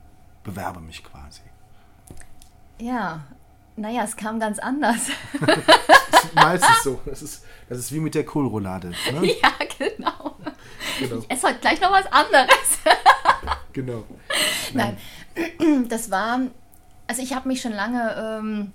bewerbe 0.43 0.81
mich 0.81 1.03
quasi? 1.05 1.43
Ja, 2.79 3.25
naja, 3.77 4.05
es 4.05 4.17
kam 4.17 4.39
ganz 4.39 4.59
anders. 4.59 5.09
das 5.41 6.25
ist 6.25 6.35
meistens 6.35 6.83
so. 6.83 7.01
Das 7.07 7.23
ist, 7.23 7.45
das 7.69 7.79
ist 7.79 7.93
wie 7.93 8.01
mit 8.01 8.15
der 8.15 8.25
Kohlroulade. 8.25 8.93
Ne? 9.13 9.35
Ja, 9.43 9.51
genau. 9.79 10.37
genau. 10.99 11.19
Ich 11.19 11.31
esse 11.31 11.49
heute 11.49 11.59
gleich 11.59 11.81
noch 11.81 11.91
was 11.91 12.07
anderes. 12.07 12.79
genau. 13.73 14.05
Nein, 14.73 14.97
das 15.89 16.11
war, 16.11 16.41
also 17.07 17.23
ich 17.23 17.35
habe 17.35 17.49
mich 17.49 17.61
schon 17.61 17.73
lange 17.73 18.15
ähm, 18.17 18.73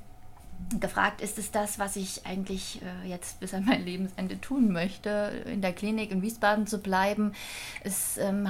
gefragt, 0.79 1.21
ist 1.21 1.39
es 1.39 1.51
das, 1.51 1.79
was 1.79 1.95
ich 1.95 2.25
eigentlich 2.25 2.81
äh, 2.81 3.09
jetzt 3.09 3.39
bis 3.39 3.53
an 3.53 3.65
mein 3.65 3.85
Lebensende 3.85 4.39
tun 4.39 4.71
möchte, 4.71 5.43
in 5.45 5.61
der 5.61 5.73
Klinik 5.73 6.11
in 6.11 6.21
Wiesbaden 6.21 6.67
zu 6.67 6.79
bleiben. 6.79 7.33
Es 7.83 8.17
ähm, 8.17 8.47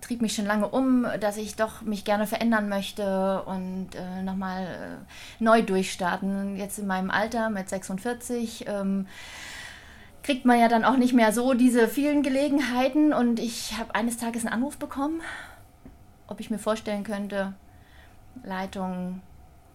trieb 0.00 0.20
mich 0.20 0.34
schon 0.34 0.44
lange 0.44 0.68
um, 0.68 1.06
dass 1.20 1.36
ich 1.36 1.56
doch 1.56 1.82
mich 1.82 2.04
gerne 2.04 2.26
verändern 2.26 2.68
möchte 2.68 3.42
und 3.44 3.88
äh, 3.94 4.22
nochmal 4.22 4.64
äh, 4.64 5.42
neu 5.42 5.62
durchstarten. 5.62 6.56
Jetzt 6.56 6.78
in 6.78 6.86
meinem 6.86 7.10
Alter 7.10 7.48
mit 7.48 7.68
46. 7.68 8.66
Ähm, 8.68 9.06
kriegt 10.22 10.44
man 10.44 10.58
ja 10.58 10.68
dann 10.68 10.84
auch 10.84 10.96
nicht 10.96 11.14
mehr 11.14 11.32
so 11.32 11.54
diese 11.54 11.86
vielen 11.86 12.24
Gelegenheiten 12.24 13.12
und 13.12 13.38
ich 13.38 13.78
habe 13.78 13.94
eines 13.94 14.16
Tages 14.16 14.44
einen 14.44 14.54
Anruf 14.54 14.76
bekommen, 14.76 15.20
ob 16.26 16.40
ich 16.40 16.50
mir 16.50 16.58
vorstellen 16.58 17.04
könnte, 17.04 17.54
Leitung 18.42 19.22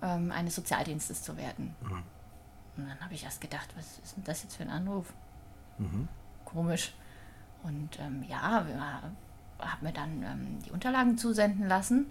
ähm, 0.01 0.31
eines 0.31 0.55
Sozialdienstes 0.55 1.23
zu 1.23 1.37
werden. 1.37 1.75
Mhm. 1.81 2.03
Und 2.77 2.89
dann 2.89 2.99
habe 3.01 3.13
ich 3.13 3.23
erst 3.23 3.41
gedacht, 3.41 3.69
was 3.75 3.99
ist 4.03 4.17
denn 4.17 4.23
das 4.23 4.43
jetzt 4.43 4.55
für 4.55 4.63
ein 4.63 4.69
Anruf? 4.69 5.13
Mhm. 5.77 6.07
Komisch. 6.45 6.93
Und 7.63 7.99
ähm, 7.99 8.23
ja, 8.27 8.41
habe 8.41 9.85
mir 9.85 9.93
dann 9.93 10.23
ähm, 10.23 10.59
die 10.65 10.71
Unterlagen 10.71 11.17
zusenden 11.17 11.67
lassen 11.67 12.07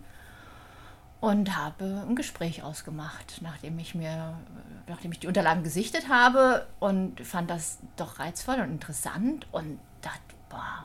und 1.21 1.57
habe 1.57 2.05
ein 2.09 2.17
Gespräch 2.17 2.63
ausgemacht, 2.63 3.41
nachdem 3.43 3.79
ich 3.79 3.95
mir, 3.95 4.39
nachdem 4.87 5.13
ich 5.13 5.19
die 5.19 5.27
Unterlagen 5.27 5.63
gesichtet 5.63 6.09
habe 6.09 6.67
und 6.79 7.21
fand 7.21 7.51
das 7.51 7.79
doch 7.97 8.19
reizvoll 8.19 8.57
und 8.61 8.71
interessant 8.71 9.47
und 9.53 9.79
dachte, 10.01 10.21
boah, 10.49 10.85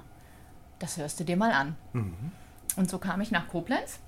das 0.79 0.97
hörst 0.97 1.19
du 1.19 1.23
dir 1.23 1.37
mal 1.37 1.51
an. 1.51 1.75
Mhm. 1.93 2.31
Und 2.75 2.89
so 2.89 2.97
kam 2.97 3.21
ich 3.21 3.31
nach 3.31 3.47
Koblenz 3.47 3.99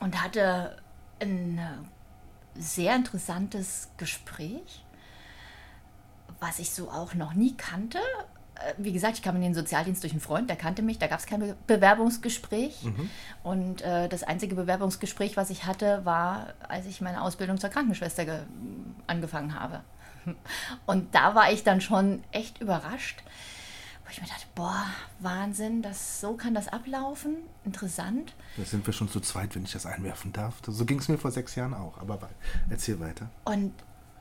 und 0.00 0.20
hatte 0.22 0.81
ein 1.22 1.58
äh, 1.58 2.60
sehr 2.60 2.94
interessantes 2.94 3.88
Gespräch, 3.96 4.84
was 6.40 6.58
ich 6.58 6.70
so 6.70 6.90
auch 6.90 7.14
noch 7.14 7.34
nie 7.34 7.56
kannte. 7.56 7.98
Äh, 8.56 8.74
wie 8.78 8.92
gesagt, 8.92 9.16
ich 9.16 9.22
kam 9.22 9.36
in 9.36 9.42
den 9.42 9.54
Sozialdienst 9.54 10.02
durch 10.02 10.12
einen 10.12 10.20
Freund, 10.20 10.50
der 10.50 10.56
kannte 10.56 10.82
mich, 10.82 10.98
da 10.98 11.06
gab 11.06 11.20
es 11.20 11.26
kein 11.26 11.54
Bewerbungsgespräch. 11.66 12.84
Mhm. 12.84 13.10
Und 13.42 13.82
äh, 13.82 14.08
das 14.08 14.22
einzige 14.22 14.54
Bewerbungsgespräch, 14.54 15.36
was 15.36 15.50
ich 15.50 15.64
hatte, 15.64 16.04
war, 16.04 16.54
als 16.68 16.86
ich 16.86 17.00
meine 17.00 17.22
Ausbildung 17.22 17.58
zur 17.58 17.70
Krankenschwester 17.70 18.44
angefangen 19.06 19.58
habe. 19.58 19.80
Und 20.86 21.14
da 21.14 21.34
war 21.34 21.52
ich 21.52 21.64
dann 21.64 21.80
schon 21.80 22.22
echt 22.30 22.60
überrascht, 22.60 23.22
ich 24.12 24.22
mir 24.22 24.28
dachte, 24.28 24.46
boah, 24.54 24.86
Wahnsinn, 25.20 25.82
das, 25.82 26.20
so 26.20 26.34
kann 26.36 26.54
das 26.54 26.68
ablaufen. 26.68 27.36
Interessant. 27.64 28.34
Da 28.56 28.64
sind 28.64 28.86
wir 28.86 28.92
schon 28.92 29.08
zu 29.08 29.20
zweit, 29.20 29.54
wenn 29.54 29.64
ich 29.64 29.72
das 29.72 29.86
einwerfen 29.86 30.32
darf. 30.32 30.60
So 30.66 30.84
ging 30.84 30.98
es 30.98 31.08
mir 31.08 31.18
vor 31.18 31.30
sechs 31.30 31.54
Jahren 31.54 31.74
auch. 31.74 31.98
Aber 31.98 32.18
erzähl 32.70 33.00
weiter. 33.00 33.30
Und 33.44 33.72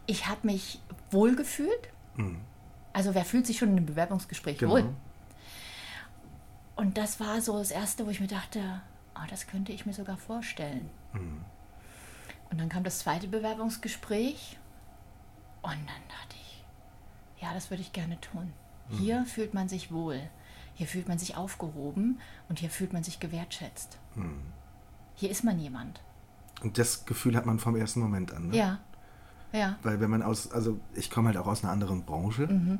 ich 0.08 0.27
habe 0.27 0.47
mich 0.47 0.82
wohl 1.10 1.36
gefühlt. 1.36 1.89
Mhm. 2.15 2.39
Also 2.93 3.13
wer 3.15 3.25
fühlt 3.25 3.45
sich 3.47 3.58
schon 3.58 3.69
in 3.69 3.77
einem 3.77 3.86
Bewerbungsgespräch 3.86 4.58
genau. 4.58 4.73
wohl? 4.73 4.89
Und 6.75 6.97
das 6.97 7.19
war 7.19 7.41
so 7.41 7.58
das 7.58 7.71
Erste, 7.71 8.06
wo 8.06 8.10
ich 8.10 8.19
mir 8.19 8.27
dachte, 8.27 8.82
oh, 9.15 9.27
das 9.30 9.47
könnte 9.47 9.71
ich 9.71 9.86
mir 9.86 9.93
sogar 9.93 10.17
vorstellen. 10.17 10.89
Mhm. 11.13 11.43
Und 12.49 12.60
dann 12.60 12.69
kam 12.69 12.84
das 12.84 12.99
zweite 12.99 13.27
Bewerbungsgespräch. 13.27 14.58
Und 15.62 15.71
dann 15.71 16.04
dachte 16.10 16.36
ich, 16.36 16.63
ja, 17.41 17.54
das 17.54 17.69
würde 17.69 17.82
ich 17.82 17.93
gerne 17.93 18.19
tun. 18.19 18.51
Hier 18.91 19.21
mhm. 19.21 19.25
fühlt 19.25 19.54
man 19.54 19.69
sich 19.69 19.91
wohl, 19.91 20.19
hier 20.73 20.88
fühlt 20.88 21.08
man 21.08 21.19
sich 21.19 21.38
aufgehoben 21.38 22.19
und 22.49 22.60
hier 22.60 22.69
fühlt 22.69 22.93
man 22.93 23.04
sich 23.04 23.19
gewertschätzt. 23.19 23.97
Mhm. 24.15 24.41
Hier 25.15 25.30
ist 25.30 25.43
man 25.43 25.60
jemand. 25.60 26.01
Und 26.62 26.77
das 26.77 27.06
Gefühl 27.06 27.36
hat 27.36 27.45
man 27.45 27.60
vom 27.60 27.75
ersten 27.75 27.99
Moment 27.99 28.34
an. 28.34 28.49
Ne? 28.49 28.58
Ja. 28.58 28.80
Ja. 29.54 29.77
Weil 29.84 29.99
wenn 29.99 30.10
man 30.10 30.21
aus, 30.21 30.51
also 30.51 30.80
ich 30.93 31.10
komme 31.10 31.27
halt 31.27 31.38
auch 31.38 31.47
aus 31.47 31.63
einer 31.63 31.73
anderen 31.73 32.04
Branche, 32.04 32.47
mhm. 32.47 32.80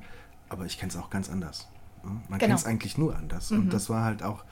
aber 0.50 0.65
ich 0.65 0.78
kenne 0.78 0.89
es 0.89 0.97
auch 0.97 1.10
ganz 1.10 1.30
anders. 1.30 1.67
Ne? 2.04 2.12
Man 2.12 2.39
genau. 2.39 2.39
kennt 2.39 2.60
es 2.60 2.65
eigentlich 2.65 2.97
nur 2.97 3.15
anders. 3.15 3.52
Und 3.52 3.65
mhm. 3.65 3.69
das 3.69 3.89
war 3.89 4.04
halt 4.04 4.24
auch, 4.24 4.43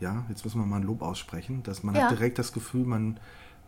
ja, 0.00 0.24
jetzt 0.28 0.44
müssen 0.44 0.60
wir 0.60 0.66
mal 0.66 0.76
ein 0.76 0.82
Lob 0.82 1.02
aussprechen, 1.02 1.62
dass 1.62 1.82
man 1.82 1.94
ja. 1.94 2.04
hat 2.04 2.12
direkt 2.12 2.38
das 2.38 2.52
Gefühl, 2.52 2.84
man, 2.84 3.18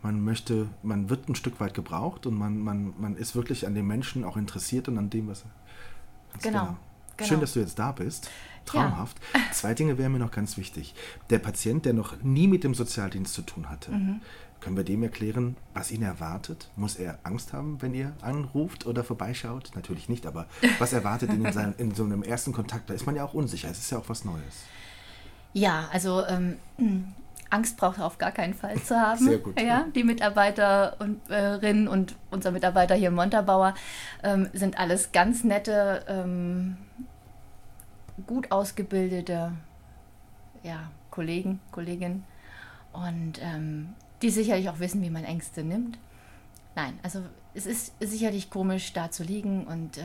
man 0.03 0.23
möchte, 0.23 0.69
man 0.83 1.11
wird 1.11 1.29
ein 1.29 1.35
Stück 1.35 1.61
weit 1.61 1.75
gebraucht 1.75 2.27
und 2.27 2.35
man, 2.35 2.59
man, 2.59 2.95
man 2.99 3.17
ist 3.17 3.35
wirklich 3.35 3.67
an 3.67 3.75
dem 3.75 3.87
Menschen 3.87 4.25
auch 4.25 4.37
interessiert 4.37 4.89
und 4.89 4.99
an 4.99 5.11
dem, 5.11 5.29
was 5.29 5.43
er. 5.43 5.51
Genau. 6.43 6.61
genau. 6.61 6.77
Genau. 7.19 7.29
Schön, 7.29 7.41
dass 7.41 7.53
du 7.53 7.61
jetzt 7.61 7.79
da 7.79 7.93
bist. 7.93 8.31
Traumhaft. 8.65 9.17
Ja. 9.35 9.41
Zwei 9.53 9.75
Dinge 9.75 9.99
wären 9.99 10.13
mir 10.13 10.19
noch 10.19 10.31
ganz 10.31 10.57
wichtig. 10.57 10.95
Der 11.31 11.39
Patient, 11.39 11.85
der 11.85 11.95
noch 11.95 12.23
nie 12.23 12.47
mit 12.49 12.65
dem 12.65 12.75
Sozialdienst 12.75 13.35
zu 13.35 13.43
tun 13.43 13.69
hatte, 13.69 13.91
mhm. 13.91 14.21
können 14.61 14.77
wir 14.77 14.85
dem 14.85 15.03
erklären, 15.03 15.57
was 15.75 15.91
ihn 15.91 16.03
erwartet? 16.03 16.71
Muss 16.77 16.97
er 16.97 17.19
Angst 17.25 17.53
haben, 17.53 17.83
wenn 17.83 17.95
ihr 17.95 18.13
anruft 18.21 18.87
oder 18.87 19.05
vorbeischaut? 19.05 19.73
Natürlich 19.75 20.09
nicht, 20.09 20.27
aber 20.27 20.47
was 20.79 20.93
erwartet 20.93 21.33
ihn 21.33 21.45
in, 21.45 21.53
seinem, 21.53 21.75
in 21.79 21.95
so 21.95 22.05
einem 22.05 22.23
ersten 22.23 22.53
Kontakt? 22.53 22.89
Da 22.89 22.95
ist 22.95 23.07
man 23.07 23.17
ja 23.17 23.25
auch 23.25 23.35
unsicher. 23.35 23.69
Es 23.71 23.79
ist 23.79 23.91
ja 23.91 23.99
auch 23.99 24.09
was 24.09 24.25
Neues. 24.25 24.65
Ja, 25.55 25.89
also 25.93 26.25
ähm, 26.27 26.57
Angst 27.51 27.77
braucht 27.79 27.99
er 27.99 28.07
auf 28.07 28.19
gar 28.19 28.33
keinen 28.33 28.55
Fall 28.55 28.81
zu 28.83 28.95
haben. 28.97 29.25
Sehr 29.25 29.39
gut. 29.39 29.61
Ja, 29.61 29.87
die 29.95 30.05
Mitarbeiterinnen 30.05 31.89
und 31.89 32.15
unser 32.31 32.51
Mitarbeiter 32.51 32.95
hier 32.95 33.09
im 33.09 33.15
Montabauer 33.15 33.75
ähm, 34.23 34.49
sind 34.53 34.79
alles 34.79 35.13
ganz 35.13 35.45
nette, 35.45 36.05
ähm, 36.09 36.77
gut 38.27 38.51
ausgebildete 38.51 39.53
ja, 40.63 40.91
Kollegen, 41.11 41.61
Kolleginnen 41.71 42.25
und 42.93 43.41
ähm, 43.41 43.95
die 44.23 44.31
sicherlich 44.31 44.69
auch 44.69 44.81
wissen, 44.81 45.03
wie 45.03 45.11
man 45.11 45.25
Ängste 45.25 45.63
nimmt. 45.63 45.99
Nein, 46.75 46.99
also 47.03 47.23
es 47.55 47.67
ist 47.67 47.95
sicherlich 48.01 48.51
komisch, 48.51 48.93
da 48.93 49.11
zu 49.11 49.23
liegen 49.23 49.67
und 49.67 49.99
äh, 49.99 50.03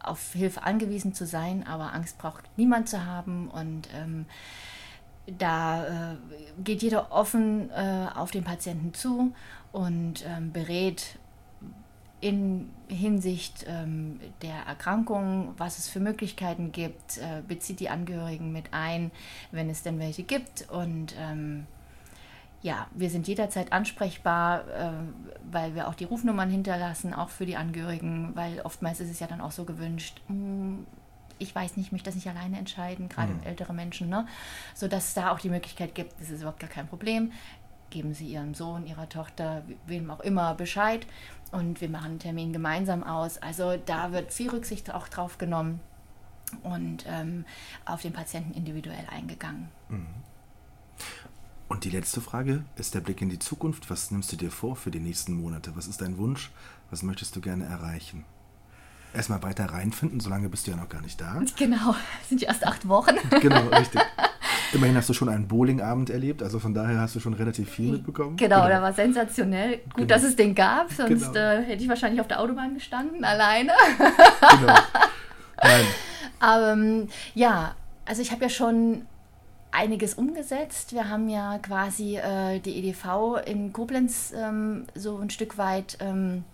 auf 0.00 0.32
Hilfe 0.32 0.62
angewiesen 0.62 1.12
zu 1.12 1.26
sein, 1.26 1.66
aber 1.66 1.92
Angst 1.92 2.18
braucht 2.18 2.44
niemand 2.56 2.88
zu 2.88 3.04
haben 3.04 3.48
und 3.48 3.88
ähm, 3.94 4.26
da 5.26 6.12
äh, 6.12 6.16
geht 6.64 6.82
jeder 6.82 7.12
offen 7.12 7.70
äh, 7.70 8.06
auf 8.14 8.30
den 8.30 8.44
Patienten 8.44 8.94
zu 8.94 9.34
und 9.72 10.24
ähm, 10.26 10.52
berät 10.52 11.17
in 12.20 12.70
Hinsicht 12.88 13.64
ähm, 13.68 14.18
der 14.42 14.56
Erkrankung, 14.66 15.54
was 15.56 15.78
es 15.78 15.88
für 15.88 16.00
Möglichkeiten 16.00 16.72
gibt, 16.72 17.18
äh, 17.18 17.42
bezieht 17.46 17.80
die 17.80 17.90
Angehörigen 17.90 18.52
mit 18.52 18.72
ein, 18.72 19.10
wenn 19.52 19.70
es 19.70 19.82
denn 19.82 19.98
welche 19.98 20.24
gibt. 20.24 20.68
Und 20.70 21.14
ähm, 21.18 21.66
ja, 22.60 22.88
wir 22.92 23.08
sind 23.08 23.28
jederzeit 23.28 23.72
ansprechbar, 23.72 24.66
äh, 24.68 24.90
weil 25.50 25.74
wir 25.76 25.86
auch 25.86 25.94
die 25.94 26.04
Rufnummern 26.04 26.50
hinterlassen, 26.50 27.14
auch 27.14 27.28
für 27.28 27.46
die 27.46 27.56
Angehörigen, 27.56 28.32
weil 28.34 28.60
oftmals 28.62 29.00
ist 29.00 29.10
es 29.10 29.20
ja 29.20 29.28
dann 29.28 29.40
auch 29.40 29.52
so 29.52 29.64
gewünscht, 29.64 30.20
mh, 30.28 30.34
hm, 30.34 30.86
ich 31.38 31.54
weiß 31.54 31.76
nicht, 31.76 31.86
ich 31.86 31.92
möchte 31.92 32.06
das 32.06 32.16
nicht 32.16 32.28
alleine 32.28 32.58
entscheiden, 32.58 33.08
gerade 33.08 33.32
mhm. 33.32 33.42
ältere 33.44 33.72
Menschen, 33.72 34.08
ne? 34.08 34.26
sodass 34.74 35.08
es 35.08 35.14
da 35.14 35.30
auch 35.30 35.38
die 35.38 35.50
Möglichkeit 35.50 35.94
gibt, 35.94 36.20
das 36.20 36.30
ist 36.30 36.40
überhaupt 36.40 36.58
gar 36.58 36.70
kein 36.70 36.88
Problem. 36.88 37.30
Geben 37.90 38.12
Sie 38.12 38.26
Ihrem 38.26 38.54
Sohn, 38.54 38.86
Ihrer 38.86 39.08
Tochter, 39.08 39.62
wem 39.86 40.10
auch 40.10 40.20
immer 40.20 40.54
Bescheid 40.54 41.06
und 41.52 41.80
wir 41.80 41.88
machen 41.88 42.12
einen 42.12 42.18
Termin 42.18 42.52
gemeinsam 42.52 43.02
aus. 43.02 43.38
Also 43.38 43.76
da 43.86 44.12
wird 44.12 44.32
viel 44.32 44.50
Rücksicht 44.50 44.92
auch 44.92 45.08
drauf 45.08 45.38
genommen 45.38 45.80
und 46.62 47.04
ähm, 47.06 47.44
auf 47.84 48.02
den 48.02 48.12
Patienten 48.12 48.54
individuell 48.54 49.06
eingegangen. 49.10 49.68
Mhm. 49.88 50.06
Und 51.68 51.84
die 51.84 51.90
letzte 51.90 52.20
Frage 52.20 52.64
ist 52.76 52.94
der 52.94 53.00
Blick 53.00 53.20
in 53.20 53.28
die 53.28 53.38
Zukunft. 53.38 53.90
Was 53.90 54.10
nimmst 54.10 54.32
du 54.32 54.36
dir 54.36 54.50
vor 54.50 54.74
für 54.74 54.90
die 54.90 55.00
nächsten 55.00 55.34
Monate? 55.34 55.76
Was 55.76 55.86
ist 55.86 56.00
dein 56.00 56.16
Wunsch? 56.16 56.50
Was 56.90 57.02
möchtest 57.02 57.36
du 57.36 57.40
gerne 57.40 57.64
erreichen? 57.64 58.24
erstmal 59.14 59.42
weiter 59.42 59.66
reinfinden, 59.66 60.20
solange 60.20 60.48
bist 60.48 60.66
du 60.66 60.70
ja 60.70 60.76
noch 60.76 60.88
gar 60.88 61.00
nicht 61.00 61.20
da. 61.20 61.42
Genau, 61.56 61.94
sind 62.28 62.40
ja 62.40 62.48
erst 62.48 62.66
acht 62.66 62.88
Wochen. 62.88 63.16
Genau, 63.40 63.66
richtig. 63.68 64.00
Immerhin 64.72 64.96
hast 64.96 65.08
du 65.08 65.14
schon 65.14 65.28
einen 65.28 65.48
Bowlingabend 65.48 66.10
erlebt, 66.10 66.42
also 66.42 66.58
von 66.58 66.74
daher 66.74 67.00
hast 67.00 67.14
du 67.14 67.20
schon 67.20 67.32
relativ 67.32 67.70
viel 67.70 67.92
mitbekommen. 67.92 68.36
Genau, 68.36 68.56
genau. 68.56 68.68
der 68.68 68.82
war 68.82 68.92
sensationell. 68.92 69.78
Gut, 69.78 69.94
genau. 69.94 70.08
dass 70.08 70.22
es 70.22 70.36
den 70.36 70.54
gab, 70.54 70.92
sonst 70.92 71.32
genau. 71.32 71.38
äh, 71.38 71.62
hätte 71.62 71.82
ich 71.82 71.88
wahrscheinlich 71.88 72.20
auf 72.20 72.28
der 72.28 72.40
Autobahn 72.40 72.74
gestanden, 72.74 73.24
alleine. 73.24 73.72
Genau. 73.98 74.74
Nein. 75.62 75.84
Aber 76.40 76.72
ähm, 76.72 77.08
ja, 77.34 77.74
also 78.04 78.22
ich 78.22 78.30
habe 78.30 78.42
ja 78.42 78.48
schon 78.48 79.06
einiges 79.70 80.14
umgesetzt. 80.14 80.92
Wir 80.92 81.08
haben 81.08 81.28
ja 81.28 81.58
quasi 81.58 82.16
äh, 82.16 82.60
die 82.60 82.78
EDV 82.78 83.38
in 83.46 83.72
Koblenz 83.72 84.32
ähm, 84.36 84.84
so 84.94 85.18
ein 85.18 85.30
Stück 85.30 85.58
weit 85.58 85.98
ähm, 86.00 86.44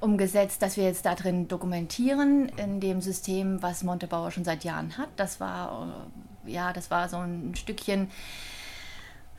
umgesetzt, 0.00 0.62
dass 0.62 0.76
wir 0.76 0.84
jetzt 0.84 1.06
da 1.06 1.14
drin 1.14 1.48
dokumentieren 1.48 2.48
in 2.56 2.80
dem 2.80 3.00
System, 3.00 3.62
was 3.62 3.82
Montebauer 3.82 4.30
schon 4.30 4.44
seit 4.44 4.64
Jahren 4.64 4.98
hat. 4.98 5.08
Das 5.16 5.40
war 5.40 5.86
äh, 5.86 6.31
ja, 6.46 6.72
das 6.72 6.90
war 6.90 7.08
so 7.08 7.18
ein 7.18 7.54
Stückchen 7.54 8.10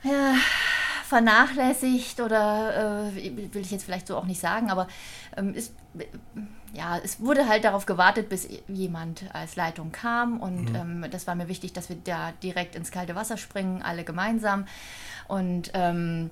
ja, 0.03 0.35
vernachlässigt 1.05 2.19
oder 2.19 3.09
äh, 3.11 3.53
will 3.53 3.61
ich 3.61 3.71
jetzt 3.71 3.85
vielleicht 3.85 4.07
so 4.07 4.17
auch 4.17 4.25
nicht 4.25 4.39
sagen, 4.41 4.69
aber 4.69 4.87
ähm, 5.37 5.53
ist 5.53 5.73
ja, 6.73 6.97
es 6.97 7.19
wurde 7.19 7.47
halt 7.47 7.65
darauf 7.65 7.85
gewartet, 7.85 8.29
bis 8.29 8.47
jemand 8.67 9.25
als 9.33 9.55
Leitung 9.55 9.91
kam. 9.91 10.39
Und 10.39 10.71
Mhm. 10.71 11.03
ähm, 11.03 11.05
das 11.11 11.27
war 11.27 11.35
mir 11.35 11.47
wichtig, 11.47 11.71
dass 11.73 11.89
wir 11.89 11.97
da 12.03 12.31
direkt 12.41 12.75
ins 12.75 12.89
kalte 12.89 13.15
Wasser 13.15 13.37
springen, 13.37 13.83
alle 13.83 14.03
gemeinsam. 14.03 14.65
Und 15.27 15.71
ähm, 15.73 16.31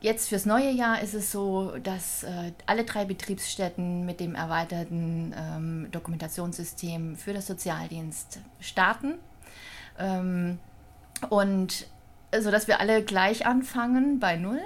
Jetzt 0.00 0.28
fürs 0.28 0.46
neue 0.46 0.70
Jahr 0.70 1.02
ist 1.02 1.12
es 1.14 1.32
so, 1.32 1.72
dass 1.82 2.22
äh, 2.22 2.52
alle 2.66 2.84
drei 2.84 3.04
Betriebsstätten 3.04 4.06
mit 4.06 4.20
dem 4.20 4.36
erweiterten 4.36 5.34
ähm, 5.36 5.88
Dokumentationssystem 5.90 7.16
für 7.16 7.32
das 7.32 7.48
Sozialdienst 7.48 8.38
starten. 8.60 9.14
Ähm, 9.98 10.58
und 11.28 11.86
so 12.36 12.50
dass 12.50 12.68
wir 12.68 12.80
alle 12.80 13.02
gleich 13.02 13.46
anfangen 13.46 14.18
bei 14.20 14.36
Null. 14.36 14.60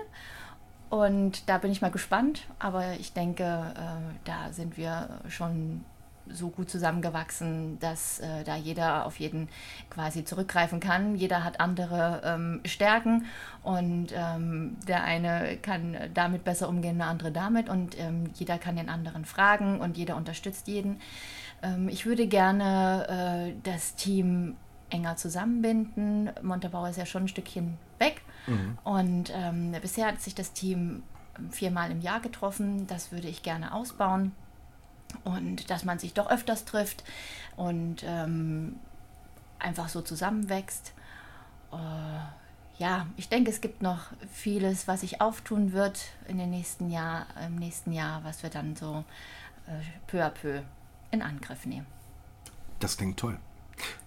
Und 0.90 1.48
da 1.48 1.56
bin 1.58 1.72
ich 1.72 1.80
mal 1.80 1.90
gespannt, 1.90 2.46
aber 2.58 2.92
ich 3.00 3.14
denke, 3.14 3.44
äh, 3.44 4.14
da 4.24 4.52
sind 4.52 4.76
wir 4.76 5.20
schon 5.28 5.84
so 6.28 6.50
gut 6.50 6.70
zusammengewachsen, 6.70 7.78
dass 7.80 8.20
äh, 8.20 8.44
da 8.44 8.56
jeder 8.56 9.06
auf 9.06 9.18
jeden 9.18 9.48
quasi 9.90 10.24
zurückgreifen 10.24 10.80
kann. 10.80 11.16
Jeder 11.16 11.44
hat 11.44 11.60
andere 11.60 12.22
ähm, 12.24 12.60
Stärken 12.64 13.24
und 13.62 14.08
ähm, 14.14 14.76
der 14.86 15.04
eine 15.04 15.56
kann 15.62 15.96
damit 16.14 16.44
besser 16.44 16.68
umgehen, 16.68 16.98
der 16.98 17.08
andere 17.08 17.32
damit 17.32 17.68
und 17.68 17.98
ähm, 17.98 18.30
jeder 18.34 18.58
kann 18.58 18.76
den 18.76 18.88
anderen 18.88 19.24
fragen 19.24 19.80
und 19.80 19.96
jeder 19.96 20.16
unterstützt 20.16 20.68
jeden. 20.68 21.00
Ähm, 21.62 21.88
ich 21.88 22.06
würde 22.06 22.26
gerne 22.26 23.54
äh, 23.54 23.60
das 23.62 23.94
Team 23.94 24.56
enger 24.92 25.16
zusammenbinden. 25.16 26.30
Montabaur 26.42 26.88
ist 26.88 26.98
ja 26.98 27.06
schon 27.06 27.24
ein 27.24 27.28
Stückchen 27.28 27.78
weg 27.98 28.22
und 28.84 29.32
ähm, 29.34 29.72
bisher 29.80 30.06
hat 30.06 30.20
sich 30.20 30.34
das 30.34 30.52
Team 30.52 31.02
viermal 31.50 31.90
im 31.90 32.00
Jahr 32.00 32.20
getroffen. 32.20 32.86
Das 32.86 33.12
würde 33.12 33.28
ich 33.28 33.42
gerne 33.42 33.72
ausbauen 33.72 34.32
und 35.24 35.70
dass 35.70 35.84
man 35.84 35.98
sich 35.98 36.14
doch 36.14 36.30
öfters 36.30 36.64
trifft 36.64 37.04
und 37.56 38.02
ähm, 38.04 38.76
einfach 39.58 39.88
so 39.88 40.02
zusammenwächst. 40.02 40.92
Äh, 41.72 42.82
ja, 42.82 43.06
ich 43.16 43.28
denke, 43.28 43.50
es 43.50 43.60
gibt 43.60 43.82
noch 43.82 44.06
vieles, 44.32 44.88
was 44.88 45.02
sich 45.02 45.20
auftun 45.20 45.72
wird 45.72 46.00
in 46.26 46.38
den 46.38 46.50
nächsten 46.50 46.90
Jahr, 46.90 47.26
im 47.46 47.56
nächsten 47.56 47.92
Jahr, 47.92 48.24
was 48.24 48.42
wir 48.42 48.50
dann 48.50 48.74
so 48.74 49.04
äh, 49.66 49.82
peu 50.06 50.24
à 50.24 50.30
peu 50.30 50.62
in 51.10 51.22
Angriff 51.22 51.66
nehmen. 51.66 51.86
Das 52.80 52.96
klingt 52.96 53.18
toll. 53.18 53.38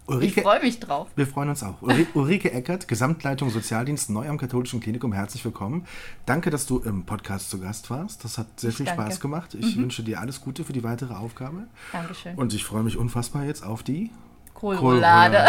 Ich 0.08 0.14
Ulrike, 0.14 0.42
freue 0.44 0.62
mich 0.62 0.80
drauf. 0.80 1.08
wir 1.16 1.26
freuen 1.26 1.50
uns 1.50 1.64
auch. 1.64 1.82
Ulri- 1.82 2.06
Ulrike 2.14 2.52
Eckert, 2.52 2.88
Gesamtleitung 2.88 3.50
Sozialdienst 3.50 4.12
neu 4.12 4.30
am 4.30 4.38
Katholischen 4.38 4.80
Klinikum, 4.80 5.14
herzlich 5.14 5.44
willkommen. 5.44 5.88
Danke, 6.28 6.52
dass 6.52 6.68
du 6.68 6.78
im 6.80 7.06
Podcast 7.08 7.50
zu 7.50 7.60
Gast 7.60 7.90
warst. 7.90 8.24
Das 8.24 8.38
hat 8.38 8.60
sehr 8.60 8.70
Ich 8.70 8.78
viel 8.78 8.86
danke. 8.86 9.02
Spaß 9.02 9.20
gemacht. 9.20 9.56
Ich 9.56 9.76
wünsche 9.78 10.04
dir 10.04 10.20
alles 10.20 10.42
Gute 10.42 10.64
für 10.64 10.74
die 10.74 10.84
weitere 10.84 11.16
Aufgabe. 11.16 11.64
Dankeschön. 11.92 12.36
Und 12.36 12.54
ich 12.54 12.64
freue 12.64 12.84
mich 12.84 12.98
unfassbar 12.98 13.46
jetzt 13.46 13.66
auf 13.66 13.82
die 13.82 14.12
Kohlroulade. 14.54 15.46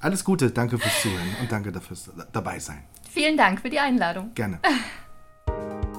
Alles 0.00 0.22
Gute, 0.24 0.50
danke 0.52 0.78
fürs 0.78 1.02
Zuhören 1.02 1.36
und 1.40 1.50
danke 1.50 1.72
dafür 1.72 1.96
dabei 2.32 2.60
sein. 2.60 2.84
Vielen 3.10 3.36
Dank 3.36 3.60
für 3.62 3.70
die 3.70 3.80
Einladung. 3.80 4.30
Gerne. 4.34 4.60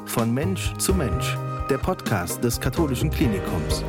Von 0.05 0.33
Mensch 0.33 0.73
zu 0.77 0.93
Mensch, 0.93 1.35
der 1.69 1.79
Podcast 1.79 2.41
des 2.43 2.61
Katholischen 2.61 3.09
Klinikums. 3.11 3.83